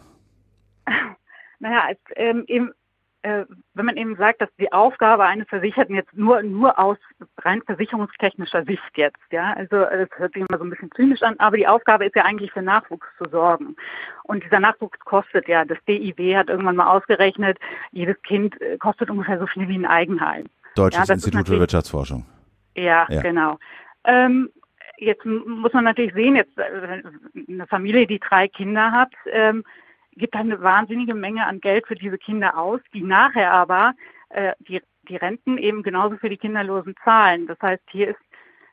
[1.60, 2.72] Naja, es, ähm, eben, äh,
[3.24, 6.98] wenn man eben sagt, dass die Aufgabe eines Versicherten jetzt nur, nur aus
[7.40, 11.36] rein versicherungstechnischer Sicht jetzt, ja, also es hört sich immer so ein bisschen zynisch an,
[11.40, 13.76] aber die Aufgabe ist ja eigentlich für Nachwuchs zu sorgen.
[14.24, 17.58] Und dieser Nachwuchs kostet ja, das DIW hat irgendwann mal ausgerechnet,
[17.92, 20.46] jedes Kind äh, kostet ungefähr so viel wie ein Eigenheim.
[20.76, 22.26] Deutsches ja, Institut für Wirtschaftsforschung.
[22.76, 23.22] Ja, ja.
[23.22, 23.58] genau.
[24.04, 24.50] Ähm,
[24.98, 27.02] jetzt muss man natürlich sehen, jetzt äh,
[27.48, 29.64] eine Familie, die drei Kinder hat, ähm,
[30.18, 33.94] gibt eine wahnsinnige Menge an Geld für diese Kinder aus, die nachher aber
[34.30, 37.48] äh, die, die Renten eben genauso für die Kinderlosen zahlen.
[37.48, 38.20] Das heißt, hier ist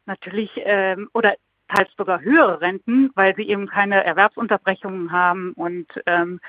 [0.06, 1.34] natürlich ähm, oder
[1.68, 6.40] teils sogar höhere Renten, weil sie eben keine Erwerbsunterbrechungen haben und ähm,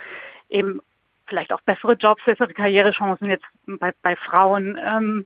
[0.49, 0.81] eben
[1.27, 4.77] vielleicht auch bessere Jobs, bessere Karrierechancen jetzt bei, bei Frauen.
[4.83, 5.25] Ähm,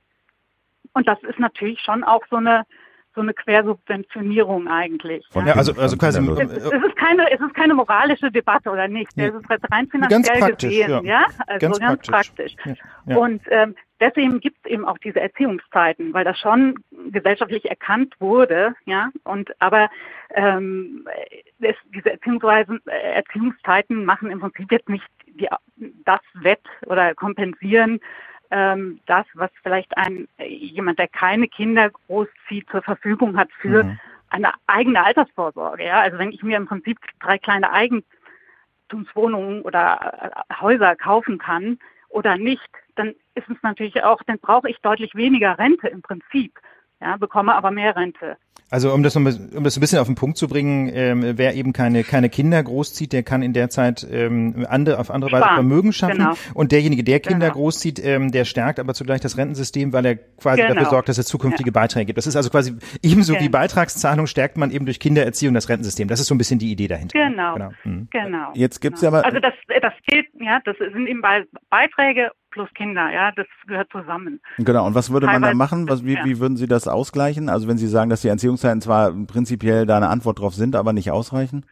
[0.92, 2.64] und das ist natürlich schon auch so eine
[3.14, 5.26] so eine Quersubventionierung eigentlich.
[5.30, 8.86] Von, ja, also, also quasi, es, es, ist keine, es ist keine moralische Debatte oder
[8.88, 9.10] nicht.
[9.16, 11.00] Es ist rein finanziell gesehen, ja.
[11.02, 11.26] ja?
[11.46, 12.54] Also ganz, ganz praktisch.
[12.56, 12.78] praktisch.
[13.06, 13.16] Ja.
[13.16, 16.76] Und ähm, deswegen gibt es eben auch diese Erziehungszeiten, weil das schon
[17.10, 19.10] gesellschaftlich erkannt wurde, ja.
[19.24, 19.90] Und aber
[20.34, 21.06] ähm,
[21.60, 25.48] es, diese Erziehungsweisen, äh, Erziehungszeiten machen im Prinzip jetzt nicht die,
[26.04, 28.00] das wett oder kompensieren,
[28.50, 34.00] ähm, das, was vielleicht ein jemand, der keine Kinder großzieht, zur Verfügung hat für mhm.
[34.30, 35.84] eine eigene Altersvorsorge.
[35.84, 36.00] Ja?
[36.00, 41.78] Also wenn ich mir im Prinzip drei kleine Eigentumswohnungen oder äh, Häuser kaufen kann
[42.08, 46.58] oder nicht, dann ist es natürlich auch, dann brauche ich deutlich weniger Rente im Prinzip,
[47.00, 48.36] ja, bekomme aber mehr Rente.
[48.70, 49.36] Also um das, um das
[49.76, 53.24] ein bisschen auf den Punkt zu bringen, ähm, wer eben keine, keine Kinder großzieht, der
[53.24, 56.18] kann in der Zeit ähm, andere, auf andere Weise Vermögen schaffen.
[56.18, 56.34] Genau.
[56.54, 57.58] Und derjenige, der Kinder genau.
[57.58, 60.74] großzieht, ähm, der stärkt aber zugleich das Rentensystem, weil er quasi genau.
[60.74, 61.72] dafür sorgt, dass es zukünftige ja.
[61.72, 62.18] Beiträge gibt.
[62.18, 66.06] Das ist also quasi ebenso wie Beitragszahlung stärkt man eben durch Kindererziehung das Rentensystem.
[66.06, 67.18] Das ist so ein bisschen die Idee dahinter.
[67.18, 67.54] Genau.
[67.54, 67.70] Genau.
[67.82, 68.08] Mhm.
[68.12, 68.52] genau.
[68.54, 69.14] Jetzt gibt's genau.
[69.14, 69.26] ja aber.
[69.26, 71.22] Also das, das gilt, ja, das sind eben
[71.70, 74.40] Beiträge plus Kinder, ja, das gehört zusammen.
[74.58, 75.88] Genau, und was würde man da machen?
[75.88, 76.24] Was, wie, ja.
[76.24, 77.48] wie würden Sie das ausgleichen?
[77.48, 80.92] Also wenn Sie sagen, dass die Entziehungszeiten zwar prinzipiell da eine Antwort drauf sind, aber
[80.92, 81.64] nicht ausreichen?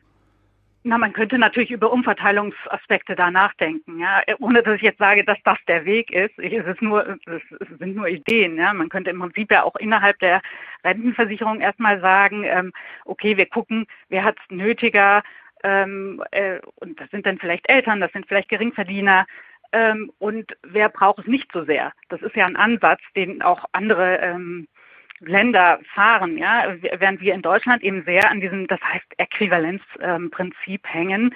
[0.85, 5.37] Na, man könnte natürlich über Umverteilungsaspekte da nachdenken, ja, ohne dass ich jetzt sage, dass
[5.45, 6.39] das der Weg ist.
[6.39, 8.73] Es ist nur, es sind nur Ideen, ja.
[8.73, 10.41] Man könnte im Prinzip ja auch innerhalb der
[10.85, 12.73] Rentenversicherung erstmal sagen, ähm,
[13.05, 15.23] okay, wir gucken, wer hat es nötiger,
[15.65, 19.27] ähm, äh, und das sind dann vielleicht Eltern, das sind vielleicht Geringverdiener,
[19.73, 21.93] ähm, und wer braucht es nicht so sehr.
[22.09, 24.69] Das ist ja ein Ansatz, den auch andere ähm,
[25.21, 30.91] Länder fahren, ja, während wir in Deutschland eben sehr an diesem, das heißt Äquivalenzprinzip ähm,
[30.91, 31.35] hängen,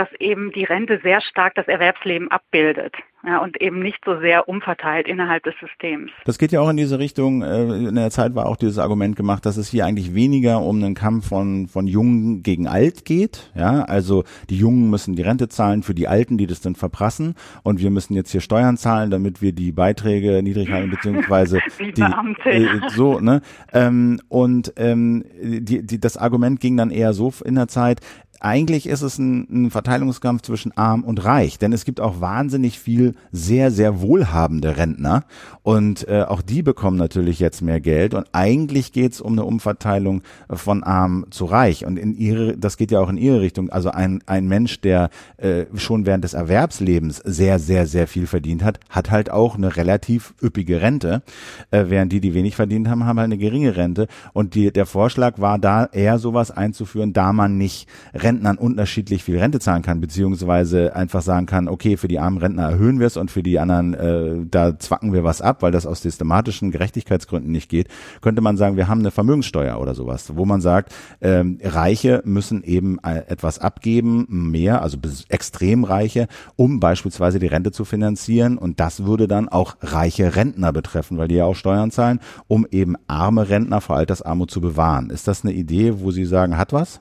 [0.00, 4.48] dass eben die Rente sehr stark das Erwerbsleben abbildet ja, und eben nicht so sehr
[4.48, 6.10] umverteilt innerhalb des Systems.
[6.24, 7.42] Das geht ja auch in diese Richtung.
[7.42, 10.76] Äh, in der Zeit war auch dieses Argument gemacht, dass es hier eigentlich weniger um
[10.76, 13.52] einen Kampf von, von Jungen gegen Alt geht.
[13.54, 17.34] Ja, also die Jungen müssen die Rente zahlen für die Alten, die das dann verprassen.
[17.62, 21.92] Und wir müssen jetzt hier Steuern zahlen, damit wir die Beiträge niedrig halten, beziehungsweise die,
[21.92, 23.42] die äh, so, ne?
[23.74, 28.00] Ähm, und ähm, die, die, das Argument ging dann eher so in der Zeit,
[28.40, 32.78] eigentlich ist es ein, ein Verteilungskampf zwischen arm und reich, denn es gibt auch wahnsinnig
[32.78, 35.24] viel sehr, sehr wohlhabende Rentner
[35.62, 39.44] und äh, auch die bekommen natürlich jetzt mehr Geld und eigentlich geht es um eine
[39.44, 43.68] Umverteilung von arm zu reich und in ihre, das geht ja auch in ihre Richtung.
[43.68, 48.64] Also ein, ein Mensch, der äh, schon während des Erwerbslebens sehr, sehr, sehr viel verdient
[48.64, 51.22] hat, hat halt auch eine relativ üppige Rente,
[51.70, 54.86] äh, während die, die wenig verdient haben, haben halt eine geringe Rente und die, der
[54.86, 57.86] Vorschlag war da eher sowas einzuführen, da man nicht
[58.30, 62.70] Rentnern unterschiedlich viel Rente zahlen kann, beziehungsweise einfach sagen kann, okay, für die armen Rentner
[62.70, 65.84] erhöhen wir es und für die anderen, äh, da zwacken wir was ab, weil das
[65.84, 67.88] aus systematischen Gerechtigkeitsgründen nicht geht,
[68.20, 72.62] könnte man sagen, wir haben eine Vermögenssteuer oder sowas, wo man sagt, ähm, Reiche müssen
[72.62, 74.96] eben äh, etwas abgeben, mehr, also
[75.28, 80.72] extrem Reiche, um beispielsweise die Rente zu finanzieren und das würde dann auch reiche Rentner
[80.72, 85.10] betreffen, weil die ja auch Steuern zahlen, um eben arme Rentner vor Altersarmut zu bewahren.
[85.10, 87.00] Ist das eine Idee, wo Sie sagen, hat was?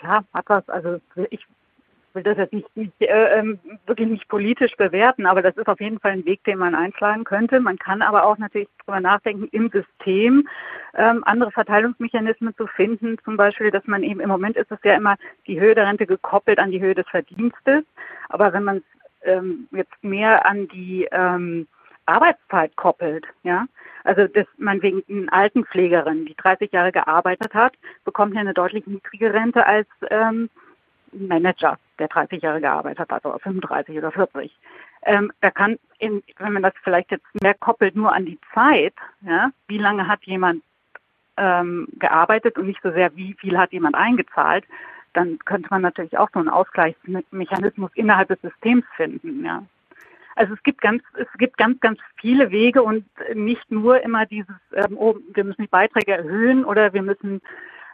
[0.00, 0.68] Klar, hat was.
[0.68, 1.46] Also ich
[2.12, 5.80] will das jetzt nicht, nicht äh, ähm, wirklich nicht politisch bewerten, aber das ist auf
[5.80, 7.60] jeden Fall ein Weg, den man einschlagen könnte.
[7.60, 10.48] Man kann aber auch natürlich darüber nachdenken, im System
[10.94, 13.18] ähm, andere Verteilungsmechanismen zu finden.
[13.24, 16.06] Zum Beispiel, dass man eben im Moment ist es ja immer die Höhe der Rente
[16.06, 17.84] gekoppelt an die Höhe des Verdienstes.
[18.28, 18.82] Aber wenn man es
[19.22, 21.68] ähm, jetzt mehr an die ähm,
[22.10, 23.66] Arbeitszeit koppelt, ja,
[24.04, 28.86] also dass man wegen einer Altenpflegerin, die 30 Jahre gearbeitet hat, bekommt ja eine deutlich
[28.86, 30.50] niedrige Rente als ähm,
[31.12, 34.56] Manager, der 30 Jahre gearbeitet hat, also 35 oder 40.
[35.02, 38.94] Ähm, da kann, in, wenn man das vielleicht jetzt mehr koppelt nur an die Zeit,
[39.22, 40.62] ja, wie lange hat jemand
[41.36, 44.64] ähm, gearbeitet und nicht so sehr, wie viel hat jemand eingezahlt,
[45.12, 49.64] dann könnte man natürlich auch so einen Ausgleichsmechanismus innerhalb des Systems finden, ja.
[50.36, 53.04] Also es gibt ganz, es gibt ganz, ganz viele Wege und
[53.34, 57.40] nicht nur immer dieses, ähm, oh, wir müssen die Beiträge erhöhen oder wir müssen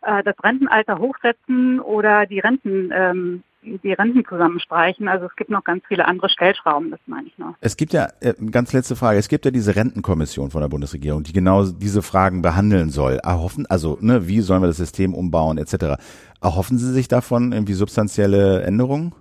[0.03, 3.43] äh, das Rentenalter hochsetzen oder die Renten ähm,
[3.83, 5.09] die Renten zusammenstreichen.
[5.09, 7.55] Also es gibt noch ganz viele andere Stellschrauben, das meine ich noch.
[7.61, 11.23] Es gibt ja, äh, ganz letzte Frage, es gibt ja diese Rentenkommission von der Bundesregierung,
[11.23, 13.19] die genau diese Fragen behandeln soll.
[13.23, 16.01] Erhoffen, also ne, wie sollen wir das System umbauen etc.
[16.41, 19.15] Erhoffen Sie sich davon irgendwie substanzielle Änderungen?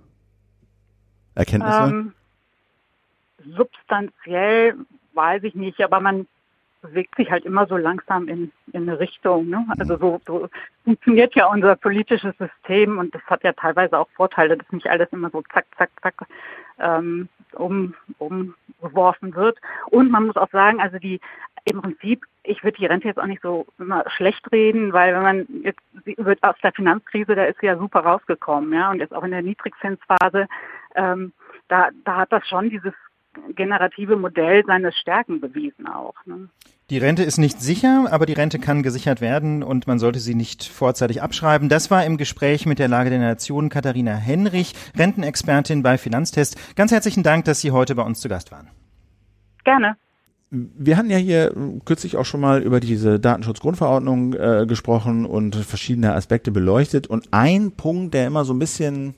[1.34, 1.88] Erkenntnisse?
[1.88, 2.12] Ähm,
[3.56, 4.74] substanziell
[5.14, 6.26] weiß ich nicht, aber man
[6.82, 9.48] bewegt sich halt immer so langsam in, in eine Richtung.
[9.48, 9.66] Ne?
[9.78, 10.48] Also so, so
[10.84, 15.08] funktioniert ja unser politisches System und das hat ja teilweise auch Vorteile, dass nicht alles
[15.12, 16.14] immer so zack, zack, zack
[16.78, 19.58] ähm, um, umgeworfen wird.
[19.90, 21.20] Und man muss auch sagen, also die
[21.64, 25.22] im Prinzip, ich würde die Rente jetzt auch nicht so immer schlecht reden, weil wenn
[25.22, 29.12] man jetzt über, aus der Finanzkrise, da ist sie ja super rausgekommen, ja, und jetzt
[29.12, 30.46] auch in der Niedrigzinsphase,
[30.94, 31.32] ähm,
[31.66, 32.94] da, da hat das schon dieses
[33.54, 36.14] generative Modell seine Stärken bewiesen auch.
[36.24, 36.48] Ne?
[36.88, 40.36] Die Rente ist nicht sicher, aber die Rente kann gesichert werden und man sollte sie
[40.36, 41.68] nicht vorzeitig abschreiben.
[41.68, 46.76] Das war im Gespräch mit der Lage der Nation Katharina Henrich, Rentenexpertin bei Finanztest.
[46.76, 48.68] Ganz herzlichen Dank, dass Sie heute bei uns zu Gast waren.
[49.64, 49.96] Gerne.
[50.50, 51.52] Wir hatten ja hier
[51.84, 57.08] kürzlich auch schon mal über diese Datenschutzgrundverordnung äh, gesprochen und verschiedene Aspekte beleuchtet.
[57.08, 59.16] Und ein Punkt, der immer so ein bisschen,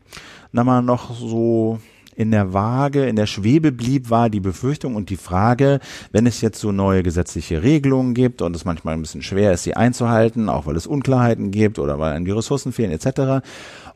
[0.52, 1.80] na mal noch so
[2.18, 5.78] in der Waage, in der Schwebe blieb, war die Befürchtung und die Frage,
[6.10, 9.62] wenn es jetzt so neue gesetzliche Regelungen gibt und es manchmal ein bisschen schwer ist,
[9.62, 13.46] sie einzuhalten, auch weil es Unklarheiten gibt oder weil an die Ressourcen fehlen etc.,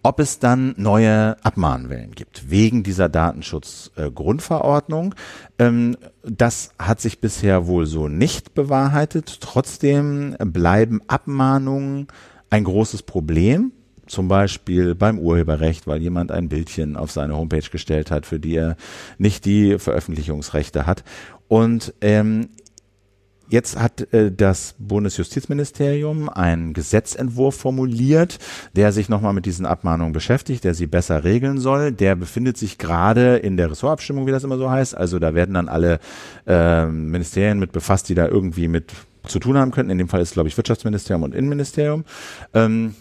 [0.04, 5.16] ob es dann neue Abmahnwellen gibt wegen dieser Datenschutzgrundverordnung.
[5.58, 9.40] Ähm, das hat sich bisher wohl so nicht bewahrheitet.
[9.40, 12.06] Trotzdem bleiben Abmahnungen
[12.50, 13.72] ein großes Problem
[14.12, 18.56] zum Beispiel beim Urheberrecht, weil jemand ein Bildchen auf seine Homepage gestellt hat, für die
[18.56, 18.76] er
[19.18, 21.02] nicht die Veröffentlichungsrechte hat.
[21.48, 22.48] Und ähm,
[23.48, 28.38] Jetzt hat äh, das Bundesjustizministerium einen Gesetzentwurf formuliert,
[28.74, 31.92] der sich nochmal mit diesen Abmahnungen beschäftigt, der sie besser regeln soll.
[31.92, 34.96] Der befindet sich gerade in der Ressortabstimmung, wie das immer so heißt.
[34.96, 36.00] Also da werden dann alle
[36.46, 38.94] äh, Ministerien mit befasst, die da irgendwie mit
[39.26, 39.90] zu tun haben könnten.
[39.90, 42.04] In dem Fall ist, glaube ich, Wirtschaftsministerium und Innenministerium.
[42.54, 42.94] Ähm,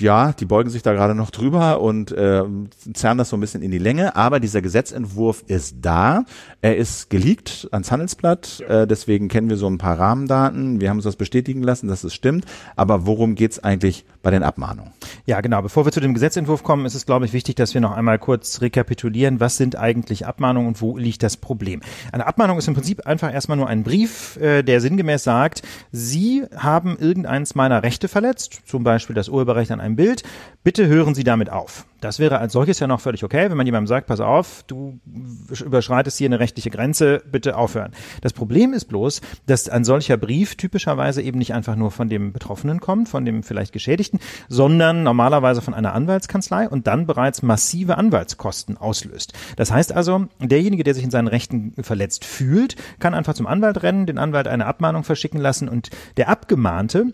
[0.00, 2.44] ja, die beugen sich da gerade noch drüber und äh,
[2.94, 6.24] zerren das so ein bisschen in die Länge, aber dieser Gesetzentwurf ist da.
[6.60, 8.82] Er ist geleakt ans Handelsblatt, ja.
[8.82, 10.80] äh, deswegen kennen wir so ein paar Rahmendaten.
[10.80, 12.44] Wir haben uns das bestätigen lassen, dass es stimmt.
[12.76, 14.92] Aber worum geht's eigentlich bei den Abmahnungen?
[15.26, 15.62] Ja, genau.
[15.62, 18.18] Bevor wir zu dem Gesetzentwurf kommen, ist es, glaube ich, wichtig, dass wir noch einmal
[18.18, 21.80] kurz rekapitulieren, was sind eigentlich Abmahnungen und wo liegt das Problem.
[22.12, 26.44] Eine Abmahnung ist im Prinzip einfach erstmal nur ein Brief, äh, der sinngemäß sagt, Sie
[26.56, 30.22] haben irgendeins meiner Rechte verletzt, zum Beispiel das Urheberrecht an einem Bild.
[30.64, 31.86] Bitte hören Sie damit auf.
[32.00, 35.00] Das wäre als solches ja noch völlig okay, wenn man jemandem sagt, pass auf, du
[35.64, 37.92] überschreitest hier eine rechtliche Grenze, bitte aufhören.
[38.20, 42.32] Das Problem ist bloß, dass ein solcher Brief typischerweise eben nicht einfach nur von dem
[42.32, 47.96] Betroffenen kommt, von dem vielleicht Geschädigten, sondern normalerweise von einer Anwaltskanzlei und dann bereits massive
[47.96, 49.32] Anwaltskosten auslöst.
[49.56, 53.82] Das heißt also, derjenige, der sich in seinen Rechten verletzt fühlt, kann einfach zum Anwalt
[53.82, 57.12] rennen, den Anwalt eine Abmahnung verschicken lassen und der Abgemahnte,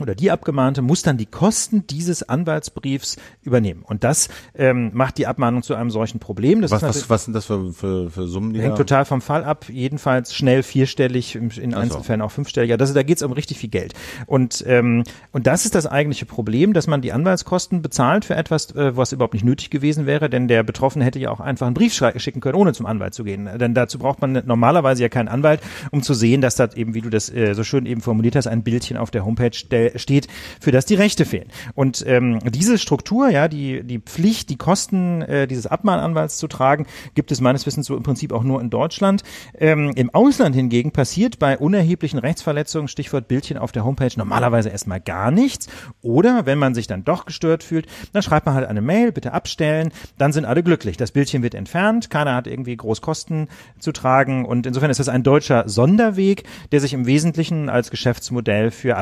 [0.00, 3.82] oder die Abgemahnte muss dann die Kosten dieses Anwaltsbriefs übernehmen.
[3.82, 6.62] Und das ähm, macht die Abmahnung zu einem solchen Problem.
[6.62, 8.52] Das was, was, was sind das für, für, für Summen?
[8.52, 8.78] Die hängt da?
[8.78, 9.66] total vom Fall ab.
[9.68, 12.72] Jedenfalls schnell vierstellig, in Einzelfällen auch fünfstellig.
[12.72, 13.94] Also da geht es um richtig viel Geld.
[14.26, 18.74] Und, ähm, und das ist das eigentliche Problem, dass man die Anwaltskosten bezahlt für etwas,
[18.74, 20.30] äh, was überhaupt nicht nötig gewesen wäre.
[20.30, 23.24] Denn der Betroffene hätte ja auch einfach einen Brief schicken können, ohne zum Anwalt zu
[23.24, 23.48] gehen.
[23.58, 27.00] Denn dazu braucht man normalerweise ja keinen Anwalt, um zu sehen, dass da eben, wie
[27.00, 29.56] du das äh, so schön eben formuliert hast, ein Bildchen auf der Homepage
[29.96, 30.28] steht,
[30.60, 31.48] für das die Rechte fehlen.
[31.74, 36.86] Und ähm, diese Struktur, ja, die, die Pflicht, die Kosten äh, dieses Abmahnanwalts zu tragen,
[37.14, 39.22] gibt es meines Wissens so im Prinzip auch nur in Deutschland.
[39.58, 45.00] Ähm, Im Ausland hingegen passiert bei unerheblichen Rechtsverletzungen, Stichwort Bildchen auf der Homepage, normalerweise erstmal
[45.00, 45.68] gar nichts.
[46.02, 49.32] Oder wenn man sich dann doch gestört fühlt, dann schreibt man halt eine Mail, bitte
[49.32, 50.96] abstellen, dann sind alle glücklich.
[50.96, 55.08] Das Bildchen wird entfernt, keiner hat irgendwie groß Kosten zu tragen und insofern ist das
[55.08, 58.96] ein deutscher Sonderweg, der sich im Wesentlichen als Geschäftsmodell für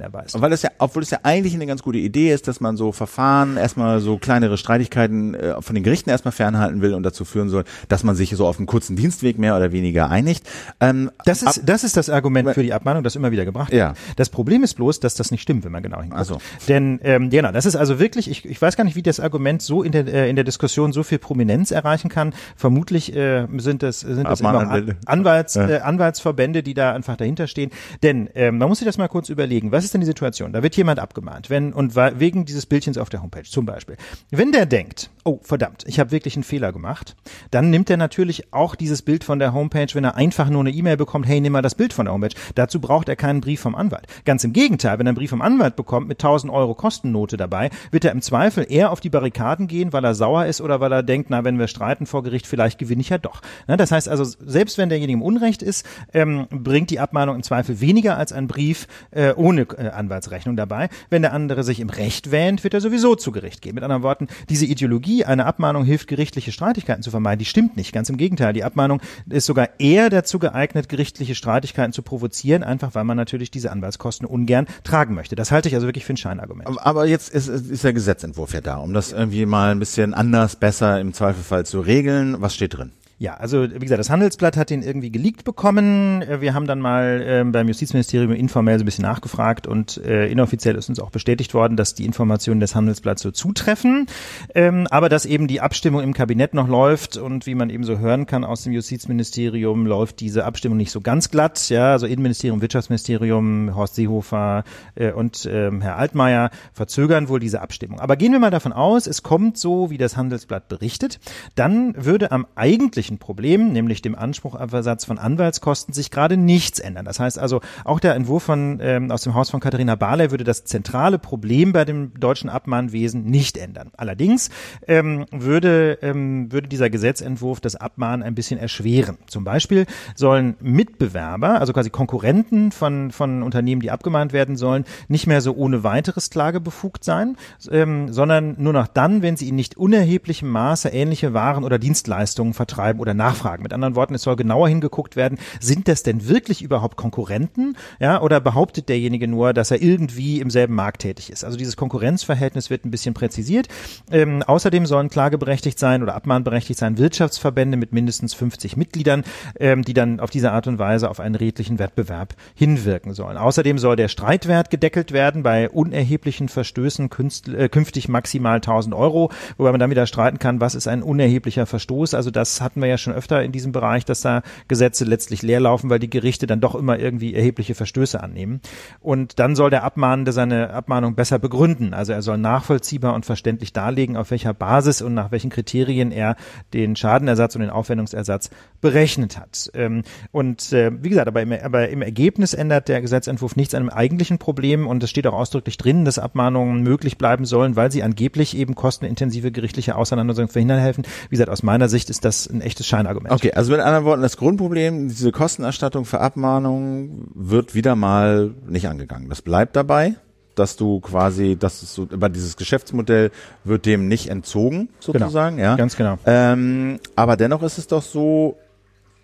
[0.00, 2.60] Abmahnkanzleien erweist weil es ja, obwohl es ja eigentlich eine ganz gute Idee ist, dass
[2.60, 7.02] man so Verfahren erstmal so kleinere Streitigkeiten äh, von den Gerichten erstmal fernhalten will und
[7.02, 10.48] dazu führen soll, dass man sich so auf einem kurzen Dienstweg mehr oder weniger einigt.
[10.80, 13.88] Ähm, das ist das ist das Argument für die Abmahnung, das immer wieder gebracht ja.
[13.88, 13.98] wird.
[14.16, 16.18] Das Problem ist bloß, dass das nicht stimmt, wenn man genau hinguckt.
[16.18, 16.38] Also.
[16.68, 19.62] Denn ähm, genau, das ist also wirklich, ich, ich weiß gar nicht, wie das Argument
[19.62, 22.32] so in der äh, in der Diskussion so viel Prominenz erreichen kann.
[22.56, 25.68] Vermutlich äh, sind das sind das immer An Anwalts ja.
[25.68, 27.70] äh, Anwaltsverbände, die da einfach dahinter stehen.
[28.02, 29.72] Denn ähm, man muss sich das mal kurz überlegen.
[29.72, 30.52] Was ist denn die Situation?
[30.52, 33.96] Da wird jemand abgemahnt, wenn und wegen dieses Bildchens auf der Homepage zum Beispiel.
[34.30, 37.16] Wenn der denkt, oh verdammt, ich habe wirklich einen Fehler gemacht,
[37.50, 40.70] dann nimmt er natürlich auch dieses Bild von der Homepage, wenn er einfach nur eine
[40.70, 42.34] E-Mail bekommt, hey, nimm mal das Bild von der Homepage.
[42.54, 44.06] Dazu braucht er keinen Brief vom Anwalt.
[44.24, 47.70] Ganz im Gegenteil, wenn er einen Brief vom Anwalt bekommt mit 1000 Euro Kostennote dabei,
[47.90, 50.92] wird er im Zweifel eher auf die Barrikaden gehen, weil er sauer ist oder weil
[50.92, 53.40] er denkt, na, wenn wir streiten vor Gericht, vielleicht gewinne ich ja doch.
[53.66, 57.42] Na, das heißt also, selbst wenn derjenige im Unrecht ist, ähm, bringt die Abmahnung im
[57.42, 60.88] Zweifel weniger als ein Brief äh, ohne Anwaltsrechnung dabei.
[61.08, 63.74] Wenn der andere sich im Recht wähnt, wird er sowieso zu Gericht gehen.
[63.74, 67.92] Mit anderen Worten, diese Ideologie, eine Abmahnung hilft, gerichtliche Streitigkeiten zu vermeiden, die stimmt nicht.
[67.92, 68.52] Ganz im Gegenteil.
[68.52, 73.50] Die Abmahnung ist sogar eher dazu geeignet, gerichtliche Streitigkeiten zu provozieren, einfach weil man natürlich
[73.50, 75.36] diese Anwaltskosten ungern tragen möchte.
[75.36, 76.68] Das halte ich also wirklich für ein Scheinargument.
[76.78, 80.56] Aber jetzt ist, ist der Gesetzentwurf ja da, um das irgendwie mal ein bisschen anders,
[80.56, 82.36] besser im Zweifelsfall zu regeln.
[82.40, 82.92] Was steht drin?
[83.20, 86.22] Ja, also wie gesagt, das Handelsblatt hat den irgendwie geleakt bekommen.
[86.22, 90.28] Äh, wir haben dann mal ähm, beim Justizministerium informell so ein bisschen nachgefragt und äh,
[90.28, 94.06] inoffiziell ist uns auch bestätigt worden, dass die Informationen des Handelsblatts so zutreffen,
[94.54, 97.98] ähm, aber dass eben die Abstimmung im Kabinett noch läuft und wie man eben so
[97.98, 101.68] hören kann aus dem Justizministerium läuft diese Abstimmung nicht so ganz glatt.
[101.68, 104.64] Ja, also Innenministerium, Wirtschaftsministerium, Horst Seehofer
[104.94, 108.00] äh, und ähm, Herr Altmaier verzögern wohl diese Abstimmung.
[108.00, 111.20] Aber gehen wir mal davon aus, es kommt so, wie das Handelsblatt berichtet,
[111.54, 117.04] dann würde am eigentlichen eigentlichen Problem, nämlich dem Anspruchersatz von Anwaltskosten, sich gerade nichts ändern.
[117.04, 120.44] Das heißt also, auch der Entwurf von, ähm, aus dem Haus von Katharina Barley würde
[120.44, 123.90] das zentrale Problem bei dem deutschen Abmahnwesen nicht ändern.
[123.96, 124.50] Allerdings
[124.86, 129.18] ähm, würde, ähm, würde dieser Gesetzentwurf das Abmahnen ein bisschen erschweren.
[129.26, 135.26] Zum Beispiel sollen Mitbewerber, also quasi Konkurrenten von, von Unternehmen, die abgemahnt werden sollen, nicht
[135.26, 137.36] mehr so ohne weiteres klagebefugt sein,
[137.70, 142.54] ähm, sondern nur noch dann, wenn sie in nicht unerheblichem Maße ähnliche Waren oder Dienstleistungen
[142.54, 143.62] vertreiben oder nachfragen.
[143.62, 147.76] Mit anderen Worten, es soll genauer hingeguckt werden, sind das denn wirklich überhaupt Konkurrenten?
[147.98, 151.44] Ja, oder behauptet derjenige nur, dass er irgendwie im selben Markt tätig ist?
[151.44, 153.68] Also dieses Konkurrenzverhältnis wird ein bisschen präzisiert.
[154.10, 159.24] Ähm, außerdem sollen klageberechtigt sein oder abmahnberechtigt sein Wirtschaftsverbände mit mindestens 50 Mitgliedern,
[159.58, 163.36] ähm, die dann auf diese Art und Weise auf einen redlichen Wettbewerb hinwirken sollen.
[163.36, 167.08] Außerdem soll der Streitwert gedeckelt werden bei unerheblichen Verstößen
[167.56, 171.66] äh, künftig maximal 1000 Euro, wobei man dann wieder streiten kann, was ist ein unerheblicher
[171.66, 172.14] Verstoß.
[172.14, 175.60] Also das hatten wir ja schon öfter in diesem Bereich, dass da Gesetze letztlich leer
[175.60, 178.60] laufen, weil die Gerichte dann doch immer irgendwie erhebliche Verstöße annehmen.
[179.00, 181.94] Und dann soll der Abmahnende seine Abmahnung besser begründen.
[181.94, 186.36] Also er soll nachvollziehbar und verständlich darlegen, auf welcher Basis und nach welchen Kriterien er
[186.74, 188.50] den Schadenersatz und den Aufwendungsersatz
[188.80, 189.70] berechnet hat.
[189.74, 190.02] Ähm,
[190.32, 193.90] und äh, wie gesagt, aber im, aber im Ergebnis ändert der Gesetzentwurf nichts an dem
[193.90, 198.02] eigentlichen Problem und es steht auch ausdrücklich drin, dass Abmahnungen möglich bleiben sollen, weil sie
[198.02, 201.04] angeblich eben kostenintensive gerichtliche Auseinandersetzungen verhindern helfen.
[201.28, 203.32] Wie gesagt, aus meiner Sicht ist das ein echtes Scheinargument.
[203.32, 208.88] Okay, also mit anderen Worten, das Grundproblem, diese Kostenerstattung für Abmahnungen wird wieder mal nicht
[208.88, 209.28] angegangen.
[209.28, 210.14] Das bleibt dabei,
[210.54, 213.32] dass du quasi, dass es so, über dieses Geschäftsmodell
[213.64, 215.76] wird dem nicht entzogen, sozusagen, genau, ja.
[215.76, 216.18] Ganz genau.
[216.26, 218.58] Ähm, aber dennoch ist es doch so,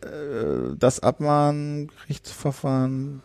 [0.03, 0.07] äh,
[0.79, 3.23] das Abmahngerichtsverfahren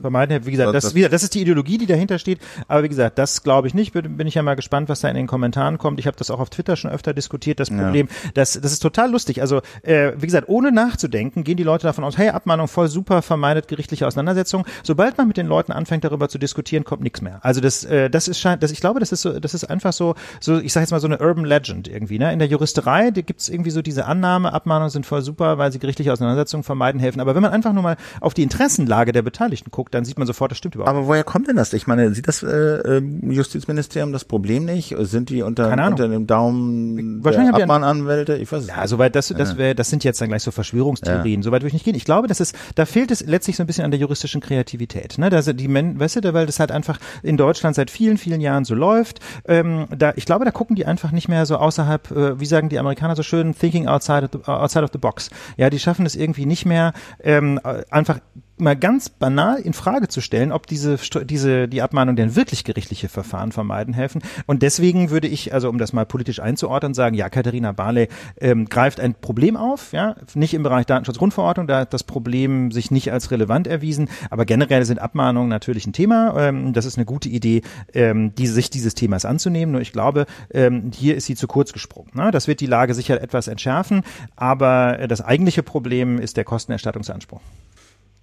[0.00, 0.46] vermeiden.
[0.46, 2.40] Wie gesagt, das, das, wieder, das ist die Ideologie, die dahinter steht.
[2.68, 3.92] Aber wie gesagt, das glaube ich nicht.
[3.92, 5.98] Bin, bin ich ja mal gespannt, was da in den Kommentaren kommt.
[5.98, 7.60] Ich habe das auch auf Twitter schon öfter diskutiert.
[7.60, 8.30] Das Problem, ja.
[8.34, 9.40] das, das ist total lustig.
[9.40, 13.22] Also äh, wie gesagt, ohne nachzudenken, gehen die Leute davon aus, hey, Abmahnung voll super,
[13.22, 14.64] vermeidet gerichtliche Auseinandersetzung.
[14.82, 17.40] Sobald man mit den Leuten anfängt, darüber zu diskutieren, kommt nichts mehr.
[17.42, 19.92] Also das, äh, das ist scheint, das, ich glaube, das ist so, das ist einfach
[19.92, 22.18] so, so ich sage jetzt mal so eine Urban Legend irgendwie.
[22.18, 22.32] Ne?
[22.32, 25.78] In der Juristerei da gibt's irgendwie so diese Annahme, Abmahnungen sind voll super, weil sie
[25.78, 27.20] gerichtliche Auseinandersetzungen vermeiden helfen.
[27.20, 30.26] Aber wenn man einfach nur mal auf die Interessenlage der Beteiligten guckt, dann sieht man
[30.26, 30.90] sofort, das stimmt überhaupt.
[30.96, 31.72] Aber woher kommt denn das?
[31.72, 34.94] Ich meine, sieht das äh, Justizministerium das Problem nicht?
[35.00, 38.36] Sind die unter, unter dem Daumen Wahrscheinlich der Abmahnanwälte?
[38.36, 41.40] Ich weiß es Ja, soweit das, das, wär, das sind jetzt dann gleich so Verschwörungstheorien.
[41.40, 41.44] Ja.
[41.44, 41.94] Soweit würde ich nicht gehen.
[41.94, 45.18] Ich glaube, das ist, da fehlt es letztlich so ein bisschen an der juristischen Kreativität.
[45.18, 45.30] Ne?
[45.30, 48.64] Da die Men weißt du, weil das halt einfach in Deutschland seit vielen, vielen Jahren
[48.64, 49.20] so läuft.
[49.46, 52.68] Ähm, da, ich glaube, da gucken die einfach nicht mehr so außerhalb, äh, wie sagen
[52.68, 55.30] die Amerikaner so schön, thinking outside of the, outside of the box.
[55.56, 57.60] Ja, die schaffen es irgendwie nicht mehr, ähm,
[57.90, 58.20] einfach
[58.60, 63.08] mal ganz banal in Frage zu stellen, ob diese, diese, die Abmahnung denn wirklich gerichtliche
[63.08, 64.22] Verfahren vermeiden helfen.
[64.46, 68.08] Und deswegen würde ich, also um das mal politisch einzuordnen, sagen, ja, Katharina Barley
[68.40, 72.90] ähm, greift ein Problem auf, ja, nicht im Bereich Datenschutzgrundverordnung, da hat das Problem sich
[72.90, 76.34] nicht als relevant erwiesen, aber generell sind Abmahnungen natürlich ein Thema.
[76.36, 77.62] Ähm, das ist eine gute Idee,
[77.94, 79.72] ähm, die, sich dieses Themas anzunehmen.
[79.72, 82.10] Nur ich glaube, ähm, hier ist sie zu kurz gesprungen.
[82.14, 82.30] Ne?
[82.30, 84.02] Das wird die Lage sicher etwas entschärfen,
[84.36, 87.40] aber das eigentliche Problem ist der Kostenerstattungsanspruch.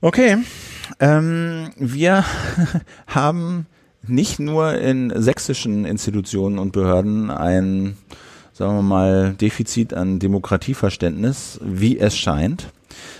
[0.05, 0.37] Okay,
[0.99, 2.23] ähm, wir
[3.07, 3.65] haben
[4.05, 7.97] nicht nur in sächsischen Institutionen und Behörden ein,
[8.53, 12.67] sagen wir mal, Defizit an Demokratieverständnis, wie es scheint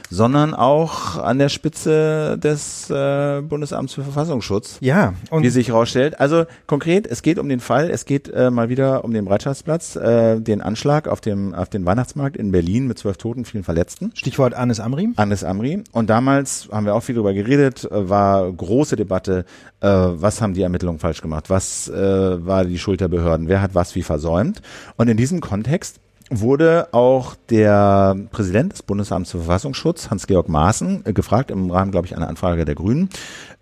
[0.10, 4.78] sondern auch an der Spitze des äh, Bundesamts für Verfassungsschutz.
[4.82, 6.20] Ja, und wie sich herausstellt.
[6.20, 9.96] Also konkret, es geht um den Fall, es geht äh, mal wieder um den Bereitschaftsplatz,
[9.96, 14.12] äh, den Anschlag auf dem auf den Weihnachtsmarkt in Berlin mit zwölf Toten, vielen Verletzten.
[14.16, 15.10] Stichwort Anis Amri.
[15.16, 15.84] Anis Amri.
[15.92, 19.46] Und damals haben wir auch viel darüber geredet, äh, war große Debatte,
[19.82, 23.62] äh, was haben die Ermittlungen falsch gemacht, was äh, war die Schuld der Behörden, wer
[23.62, 24.62] hat was wie versäumt.
[24.98, 26.00] Und in diesem Kontext
[26.30, 32.08] wurde auch der Präsident des Bundesamts für Verfassungsschutz, Hans-Georg Maaßen, äh, gefragt im Rahmen, glaube
[32.08, 33.10] ich, einer Anfrage der Grünen.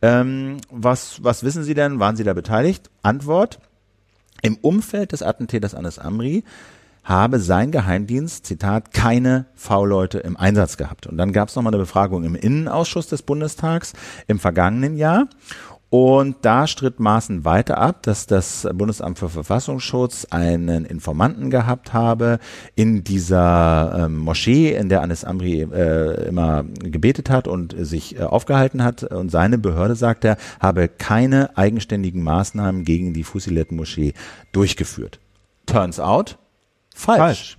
[0.01, 1.99] Ähm, was, was wissen Sie denn?
[1.99, 2.89] Waren Sie da beteiligt?
[3.01, 3.59] Antwort.
[4.41, 6.43] Im Umfeld des Attentäters Anis Amri
[7.03, 11.05] habe sein Geheimdienst, Zitat, keine V-Leute im Einsatz gehabt.
[11.05, 13.93] Und dann gab es nochmal eine Befragung im Innenausschuss des Bundestags
[14.27, 15.27] im vergangenen Jahr.
[15.93, 22.39] Und da stritt Maaßen weiter ab, dass das Bundesamt für Verfassungsschutz einen Informanten gehabt habe
[22.73, 28.23] in dieser ähm, Moschee, in der Anis Amri äh, immer gebetet hat und sich äh,
[28.23, 29.03] aufgehalten hat.
[29.03, 34.15] Und seine Behörde, sagt er, habe keine eigenständigen Maßnahmen gegen die Fusilet-Moschee
[34.51, 35.19] durchgeführt.
[35.67, 36.39] Turns out,
[36.95, 37.19] falsch.
[37.19, 37.57] falsch.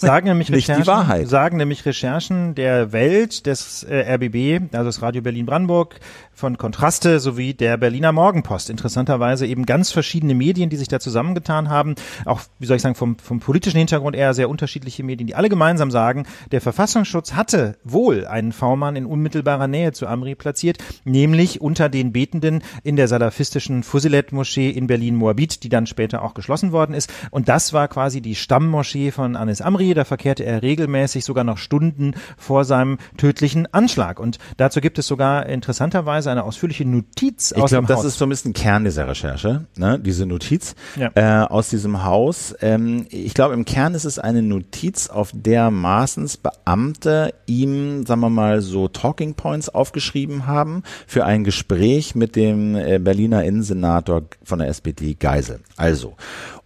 [0.00, 1.28] Sagen nämlich, Nicht Recherchen, die Wahrheit.
[1.28, 6.00] sagen nämlich Recherchen der Welt des äh, RBB, also das Radio Berlin Brandenburg,
[6.34, 8.70] von Kontraste sowie der Berliner Morgenpost.
[8.70, 11.94] Interessanterweise eben ganz verschiedene Medien, die sich da zusammengetan haben.
[12.24, 15.48] Auch, wie soll ich sagen, vom, vom politischen Hintergrund eher sehr unterschiedliche Medien, die alle
[15.48, 21.60] gemeinsam sagen, der Verfassungsschutz hatte wohl einen V-Mann in unmittelbarer Nähe zu Amri platziert, nämlich
[21.60, 26.94] unter den Betenden in der salafistischen Fusilet-Moschee in Berlin-Moabit, die dann später auch geschlossen worden
[26.94, 27.12] ist.
[27.30, 29.94] Und das war quasi die Stammmoschee von Anis Amri.
[29.94, 34.18] Da verkehrte er regelmäßig sogar noch Stunden vor seinem tödlichen Anschlag.
[34.18, 38.04] Und dazu gibt es sogar interessanterweise eine ausführliche Notiz Ich aus glaube, dem das Haus.
[38.06, 39.98] ist so ein bisschen Kern dieser Recherche, ne?
[39.98, 41.10] diese Notiz Ja.
[41.14, 42.54] äh, aus diesem Haus.
[42.60, 48.20] Ähm, ich glaube, im Kern ist es eine Notiz, auf der Maaßens Beamte ihm, sagen
[48.20, 54.22] wir mal, so Talking Points aufgeschrieben haben für ein Gespräch mit dem äh, Berliner Innensenator
[54.42, 55.60] von der SPD Geisel.
[55.76, 56.14] Also,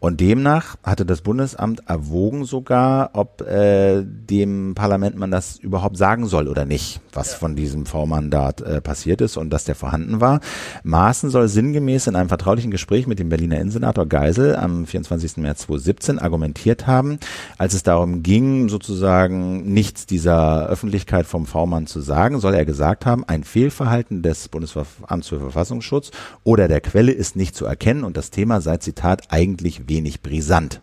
[0.01, 6.27] und demnach hatte das Bundesamt erwogen sogar, ob äh, dem Parlament man das überhaupt sagen
[6.27, 10.41] soll oder nicht, was von diesem V-Mandat äh, passiert ist und dass der vorhanden war.
[10.85, 15.39] Maaßen soll sinngemäß in einem vertraulichen Gespräch mit dem Berliner Innensenator Geisel am 24.
[15.39, 17.19] März 2017 argumentiert haben,
[17.57, 23.05] als es darum ging, sozusagen nichts dieser Öffentlichkeit vom V-Mann zu sagen, soll er gesagt
[23.05, 26.13] haben, ein Fehlverhalten des Bundesamts für Verfassungsschutz
[26.45, 30.81] oder der Quelle ist nicht zu erkennen und das Thema sei, Zitat, eigentlich wenig brisant.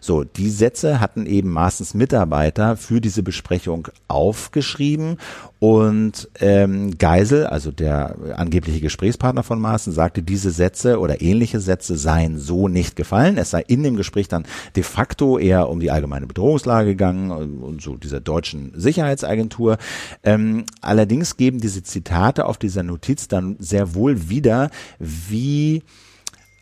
[0.00, 5.18] So, die Sätze hatten eben Maaßens Mitarbeiter für diese Besprechung aufgeschrieben
[5.58, 11.96] und ähm, Geisel, also der angebliche Gesprächspartner von Maaßen, sagte, diese Sätze oder ähnliche Sätze
[11.96, 13.36] seien so nicht gefallen.
[13.36, 14.46] Es sei in dem Gespräch dann
[14.76, 19.78] de facto eher um die allgemeine Bedrohungslage gegangen und, so dieser deutschen Sicherheitsagentur.
[20.22, 25.82] Ähm, allerdings geben diese Zitate auf dieser Notiz dann sehr wohl wieder, wie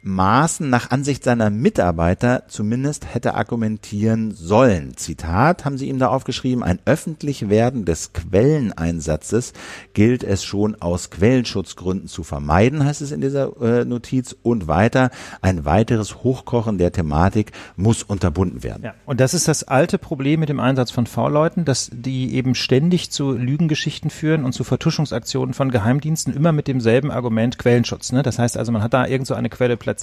[0.06, 4.96] Maaßen nach Ansicht seiner Mitarbeiter zumindest hätte argumentieren sollen.
[4.96, 9.52] Zitat haben sie ihm da aufgeschrieben, ein öffentlich werden des Quelleneinsatzes
[9.94, 14.36] gilt es schon aus Quellenschutzgründen zu vermeiden, heißt es in dieser äh, Notiz.
[14.44, 15.10] Und weiter,
[15.42, 18.84] ein weiteres Hochkochen der Thematik muss unterbunden werden.
[18.84, 22.54] Ja, und das ist das alte Problem mit dem Einsatz von V-Leuten, dass die eben
[22.54, 28.12] ständig zu Lügengeschichten führen und zu Vertuschungsaktionen von Geheimdiensten, immer mit demselben Argument Quellenschutz.
[28.12, 28.22] Ne?
[28.22, 29.95] Das heißt also, man hat da irgend so eine Quelle platziert,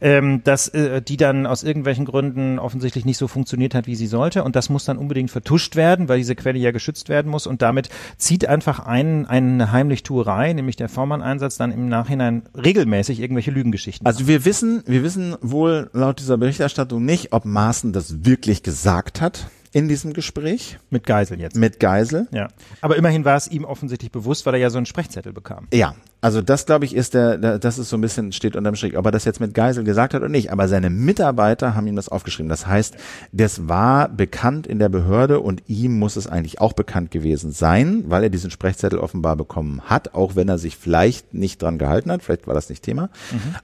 [0.00, 4.06] ähm, dass äh, die dann aus irgendwelchen Gründen offensichtlich nicht so funktioniert hat, wie sie
[4.06, 4.44] sollte.
[4.44, 7.46] Und das muss dann unbedingt vertuscht werden, weil diese Quelle ja geschützt werden muss.
[7.46, 13.50] Und damit zieht einfach ein, eine Heimlichtuerei, nämlich der V-Mann-Einsatz, dann im Nachhinein regelmäßig irgendwelche
[13.50, 14.06] Lügengeschichten.
[14.06, 19.20] Also wir wissen, wir wissen wohl laut dieser Berichterstattung nicht, ob Maaßen das wirklich gesagt
[19.20, 21.56] hat in diesem Gespräch mit Geisel jetzt.
[21.56, 22.28] mit Geisel.
[22.30, 22.48] Ja.
[22.80, 25.66] Aber immerhin war es ihm offensichtlich bewusst, weil er ja so einen Sprechzettel bekam.
[25.72, 28.76] Ja, also das glaube ich ist der, der, das ist so ein bisschen steht unterm
[28.76, 30.52] Strich, ob er das jetzt mit Geisel gesagt hat oder nicht.
[30.52, 32.48] Aber seine Mitarbeiter haben ihm das aufgeschrieben.
[32.48, 32.96] Das heißt,
[33.32, 38.04] das war bekannt in der Behörde und ihm muss es eigentlich auch bekannt gewesen sein,
[38.06, 42.10] weil er diesen Sprechzettel offenbar bekommen hat, auch wenn er sich vielleicht nicht dran gehalten
[42.12, 42.22] hat.
[42.22, 43.10] Vielleicht war das nicht Thema.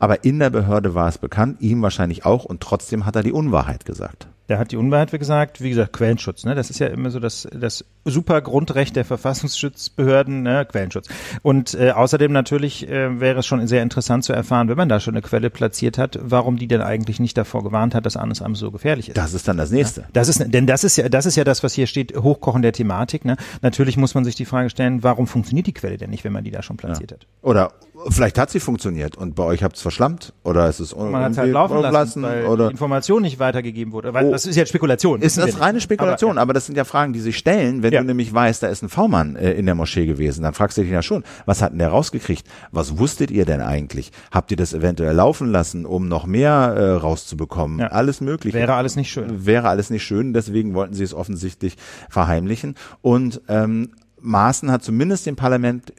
[0.01, 3.33] Aber in der Behörde war es bekannt, ihm wahrscheinlich auch und trotzdem hat er die
[3.33, 4.27] Unwahrheit gesagt.
[4.49, 6.55] Der hat die Unwahrheit gesagt, wie gesagt, Quellenschutz, ne?
[6.55, 10.65] Das ist ja immer so das, das super Grundrecht der Verfassungsschutzbehörden, ne?
[10.65, 11.09] Quellenschutz.
[11.43, 15.01] Und äh, außerdem natürlich äh, wäre es schon sehr interessant zu erfahren, wenn man da
[15.01, 18.43] schon eine Quelle platziert hat, warum die denn eigentlich nicht davor gewarnt hat, dass Anis
[18.43, 19.17] Am so gefährlich ist.
[19.17, 20.05] Das ist dann das nächste.
[20.13, 22.73] Das ist, denn das ist ja, das ist ja das, was hier steht, Hochkochen der
[22.73, 23.25] Thematik.
[23.25, 23.37] Ne?
[23.63, 26.45] Natürlich muss man sich die Frage stellen, warum funktioniert die Quelle denn nicht, wenn man
[26.45, 27.27] die da schon platziert hat?
[27.43, 27.73] Oder
[28.11, 31.23] vielleicht hat sie funktioniert und bei euch habt es verschlammt oder ist es un Man
[31.25, 34.15] hat es halt laufen lassen, weil oder die Information nicht weitergegeben wurde.
[34.15, 34.31] Weil Oh.
[34.31, 35.21] das ist ja Spekulation.
[35.23, 38.01] ist das reine Spekulation, Aber, aber, das sind ja Fragen, die sich stellen, wenn Ja.
[38.01, 40.83] du nämlich weißt, da ist ein V-Mann äh, in der Moschee gewesen, dann fragst du
[40.83, 42.47] dich ja schon, was hat denn der rausgekriegt?
[42.73, 44.13] Was wusstet ihr denn eigentlich?
[44.31, 47.79] Habt ihr das eventuell laufen lassen, um noch mehr äh, rauszubekommen?
[47.81, 47.87] Ja.
[47.89, 48.57] Alles mögliche.
[48.57, 49.47] Wäre alles nicht schön.
[49.47, 51.77] Wäre alles nicht schön, deswegen wollten sie es offensichtlich
[52.09, 52.75] verheimlichen.
[53.03, 53.91] Und ähm,
[54.21, 55.93] Maaßen hat zumindest dem Parlament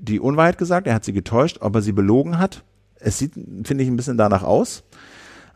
[0.00, 2.64] die Unwahrheit gesagt, er hat sie getäuscht, ob er sie belogen hat.
[2.98, 4.82] Es sieht, finde ich, ein bisschen danach aus.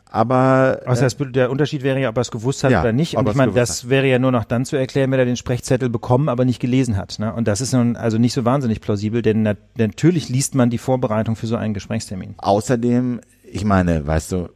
[0.09, 3.17] aber Außer das, der Unterschied wäre ja, ob er es gewusst hat Ja, oder nicht.
[3.17, 5.89] Und ich meine, das wäre ja nur noch dann zu erklären, wenn er den Sprechzettel
[5.89, 7.19] bekommen, aber nicht gelesen hat.
[7.19, 7.33] Ne?
[7.33, 10.77] Und das ist nun also nicht so wahnsinnig plausibel, denn nat natürlich liest man die
[10.77, 12.35] Vorbereitung für so einen Gesprächstermin.
[12.37, 14.49] Außerdem, ich meine, weißt du,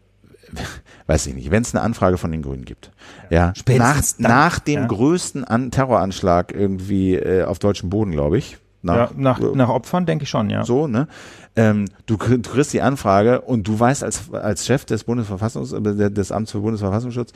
[1.07, 2.91] weiß ich nicht, wenn es eine Anfrage von den Grünen gibt,
[3.29, 4.87] ja, nach, Spätestens dann, nach dem ja.
[4.87, 10.05] größten An Terroranschlag irgendwie äh, auf deutschem Boden, glaube ich, ja, nach, äh, nach Opfern
[10.05, 10.63] denke ich schon, ja.
[10.63, 11.07] so, ne?
[11.55, 16.11] Ähm, du, du kriegst die Anfrage und du weißt als, als Chef des Bundesverfassungs, äh,
[16.11, 17.33] des Amts für Bundesverfassungsschutz,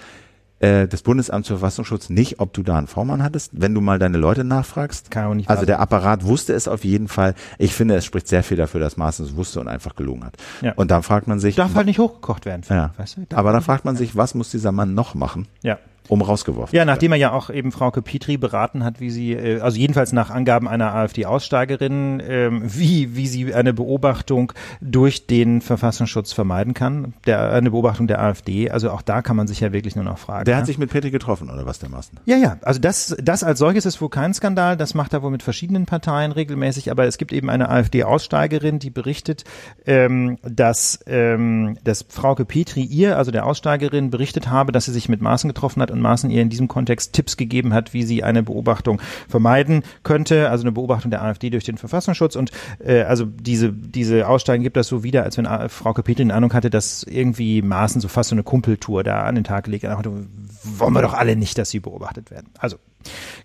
[0.60, 4.00] äh, des Bundesamts für Verfassungsschutz nicht, ob du da einen V-Mann hattest, wenn du mal
[4.00, 5.12] deine Leute nachfragst.
[5.12, 7.36] Kann auch nicht also der Apparat wusste es auf jeden Fall.
[7.58, 10.38] Ich finde, es spricht sehr viel dafür, dass Maaßen es wusste und einfach gelogen hat.
[10.62, 10.72] Ja.
[10.76, 12.62] Und dann fragt man sich, Darf halt nicht hochgekocht werden.
[12.70, 13.36] ja, Weißt du?
[13.36, 15.80] Aber da fragt man sich, was muss dieser Mann noch machen, Ja.
[16.10, 19.60] Um rausgeworfen Ja, nachdem er ja auch eben Frau Petri beraten hat, wie sie, äh,
[19.62, 26.34] also jedenfalls nach Angaben einer AfD-Aussteigerin, ähm, wie, wie sie eine Beobachtung durch den Verfassungsschutz
[26.34, 28.70] vermeiden kann, der, eine Beobachtung der AfD.
[28.70, 30.46] Also auch da kann man sich ja wirklich nur noch fragen.
[30.46, 30.60] Der ne?
[30.60, 32.20] hat sich mit Petri getroffen, oder was, der Maaßen?
[32.26, 35.32] Ja, ja, also das, das als solches ist wohl kein Skandal, das macht er wohl
[35.32, 39.44] mit verschiedenen Parteien regelmäßig, aber es gibt eben eine AfD-Aussteigerin, die berichtet,
[39.86, 45.08] ähm, dass, ähm, dass Frauke Petri ihr, also der Aussteigerin, berichtet habe, dass sie sich
[45.08, 48.24] mit Maaßen getroffen hat und Maaßen ihr in diesem Kontext Tipps gegeben hat, wie sie
[48.24, 52.52] eine Beobachtung vermeiden könnte, also eine Beobachtung der AfD durch den Verfassungsschutz und
[52.84, 56.34] äh, also diese, diese Aussteigen gibt das so wieder, als wenn A- Frauke Petri eine
[56.34, 59.84] Ahnung hatte, dass irgendwie Maaßen so fast so eine Kumpeltour da an den Tag gelegt
[59.84, 62.48] wollen wir doch alle nicht, dass sie beobachtet werden.
[62.58, 62.78] Also,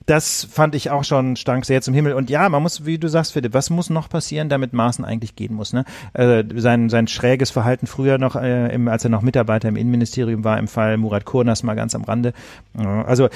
[0.07, 2.13] das fand ich auch schon, stank sehr zum Himmel.
[2.15, 5.37] Und ja, man muss, wie du sagst, Philipp, was muss noch passieren, damit Maaßen eigentlich
[5.37, 5.73] gehen muss?
[5.73, 5.85] Ne?
[6.15, 10.45] Äh, sein, sein schräges Verhalten früher noch, äh, im, als er noch Mitarbeiter im Innenministerium
[10.45, 12.33] war, im Fall Murat Kurnas mal ganz am Rande.
[12.75, 13.29] Also,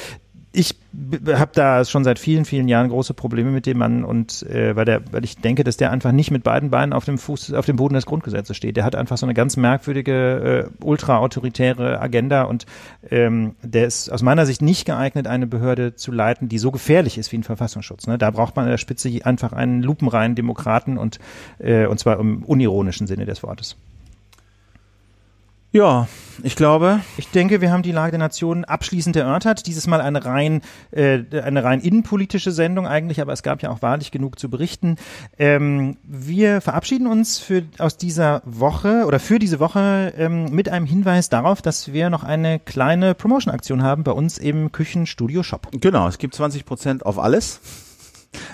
[0.53, 0.74] ich
[1.26, 4.84] habe da schon seit vielen, vielen Jahren große Probleme mit dem Mann und äh, weil
[4.84, 7.64] der, weil ich denke, dass der einfach nicht mit beiden Beinen auf dem Fuß, auf
[7.64, 8.76] dem Boden des Grundgesetzes steht.
[8.76, 12.66] Der hat einfach so eine ganz merkwürdige, äh, ultra-autoritäre Agenda und
[13.11, 17.16] ähm, der ist aus meiner Sicht nicht geeignet, eine Behörde zu leiten, die so gefährlich
[17.16, 18.07] ist wie ein Verfassungsschutz.
[18.07, 18.18] Ne?
[18.18, 21.18] Da braucht man an der Spitze einfach einen lupenreinen Demokraten und
[21.59, 23.76] äh, und zwar im unironischen Sinne des Wortes.
[25.73, 26.07] Ja,
[26.43, 29.66] ich glaube, Ich denke, wir haben die Lage der Nation abschließend erörtert.
[29.66, 30.61] Dieses Mal eine rein,
[30.91, 34.97] äh, eine rein innenpolitische Sendung eigentlich, aber es gab ja auch wahrlich genug zu berichten.
[35.39, 40.85] Ähm, wir verabschieden uns für, aus dieser Woche oder für diese Woche ähm, mit einem
[40.85, 45.68] Hinweis darauf, dass wir noch eine kleine Promotion-Aktion haben bei uns im Küchenstudio Shop.
[45.73, 47.61] Genau, es gibt 20 Prozent auf alles.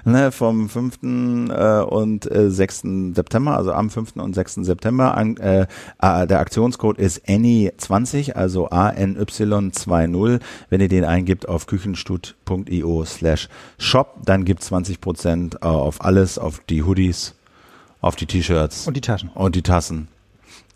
[0.05, 0.99] Ne, vom 5.
[1.03, 2.83] Äh, und äh, 6.
[3.15, 4.17] September, also am 5.
[4.17, 4.55] und 6.
[4.57, 5.17] September.
[5.17, 5.67] An, äh,
[6.01, 10.41] äh, der Aktionscode ist ANY20, also ANY20.
[10.71, 13.49] Wenn ihr den eingibt auf küchenstut.io slash
[13.79, 17.35] shop, dann gibt 20 Prozent äh, auf alles, auf die Hoodies,
[18.01, 19.31] auf die T-Shirts Und die Taschen.
[19.35, 20.09] und die Tassen.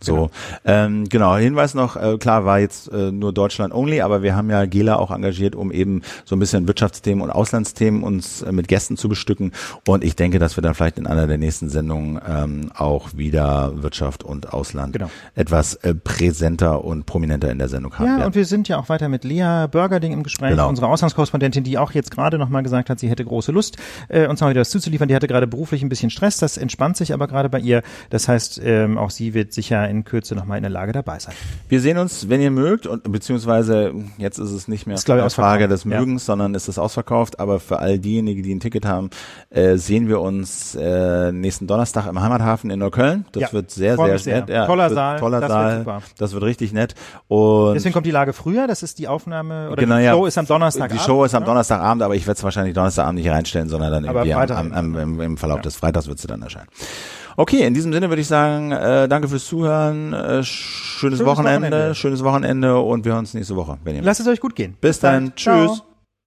[0.04, 0.30] So, genau.
[0.64, 1.36] Ähm, genau.
[1.36, 4.96] Hinweis noch, äh, klar war jetzt äh, nur Deutschland only, aber wir haben ja Gela
[4.96, 9.08] auch engagiert, um eben so ein bisschen Wirtschaftsthemen und Auslandsthemen uns äh, mit Gästen zu
[9.08, 9.52] bestücken.
[9.86, 13.82] Und ich denke, dass wir dann vielleicht in einer der nächsten Sendungen ähm, auch wieder
[13.82, 15.10] Wirtschaft und Ausland Genau.
[15.34, 18.26] etwas äh, präsenter und prominenter in der Sendung haben Ja, werden.
[18.26, 20.68] und wir sind ja auch weiter mit Lea Burgerding im Gespräch, Genau.
[20.68, 23.76] unsere Auslandskorrespondentin, die auch jetzt gerade nochmal gesagt hat, sie hätte große Lust,
[24.08, 25.08] äh, uns mal wieder was zuzuliefern.
[25.08, 27.82] Die hatte gerade beruflich ein bisschen Stress, das entspannt sich aber gerade bei ihr.
[28.10, 31.34] Das heißt, ähm, auch sie wird sicher in Kürze nochmal in der Lage dabei sein.
[31.68, 35.30] Wir sehen uns, wenn ihr mögt, und beziehungsweise jetzt ist es nicht mehr Ist, eine
[35.30, 36.00] Frage des ausverkauft, ja.
[36.00, 37.38] Mögens, sondern ist es ausverkauft.
[37.38, 39.10] Aber für all diejenigen, die ein Ticket haben,
[39.50, 43.26] äh, sehen wir uns äh, nächsten Donnerstag im Heimathafen in Neukölln.
[43.32, 44.40] Das Ja, wird sehr, sehr sehr.
[44.40, 44.48] nett.
[44.48, 45.78] Ja, Toller wird Saal, toller das wird Saal.
[45.78, 46.02] super.
[46.18, 46.94] Das wird richtig nett.
[47.28, 50.06] Und Deswegen kommt die Lage früher, das ist die Aufnahme, oder Genau, die.
[50.08, 50.90] Show ist am Donnerstag.
[50.92, 54.08] Die Show ist am Donnerstagabend, aber ich werde es wahrscheinlich Donnerstagabend nicht reinstellen, sondern dann
[54.08, 56.68] Aber irgendwie am, am, am, im, im Verlauf des Freitags wird sie dann erscheinen.
[57.36, 61.68] Okay, in diesem Sinne würde ich sagen, äh, danke fürs Zuhören, äh, schönes, Schönes Wochenende,
[61.68, 61.94] Wochenende.
[61.94, 63.78] schönes Wochenende und wir hören uns nächste Woche.
[63.84, 64.76] Wenn ihr Lasst es euch gut gehen.
[64.80, 65.36] Bis dann, bald.
[65.36, 65.76] tschüss.
[65.76, 65.91] Ciao.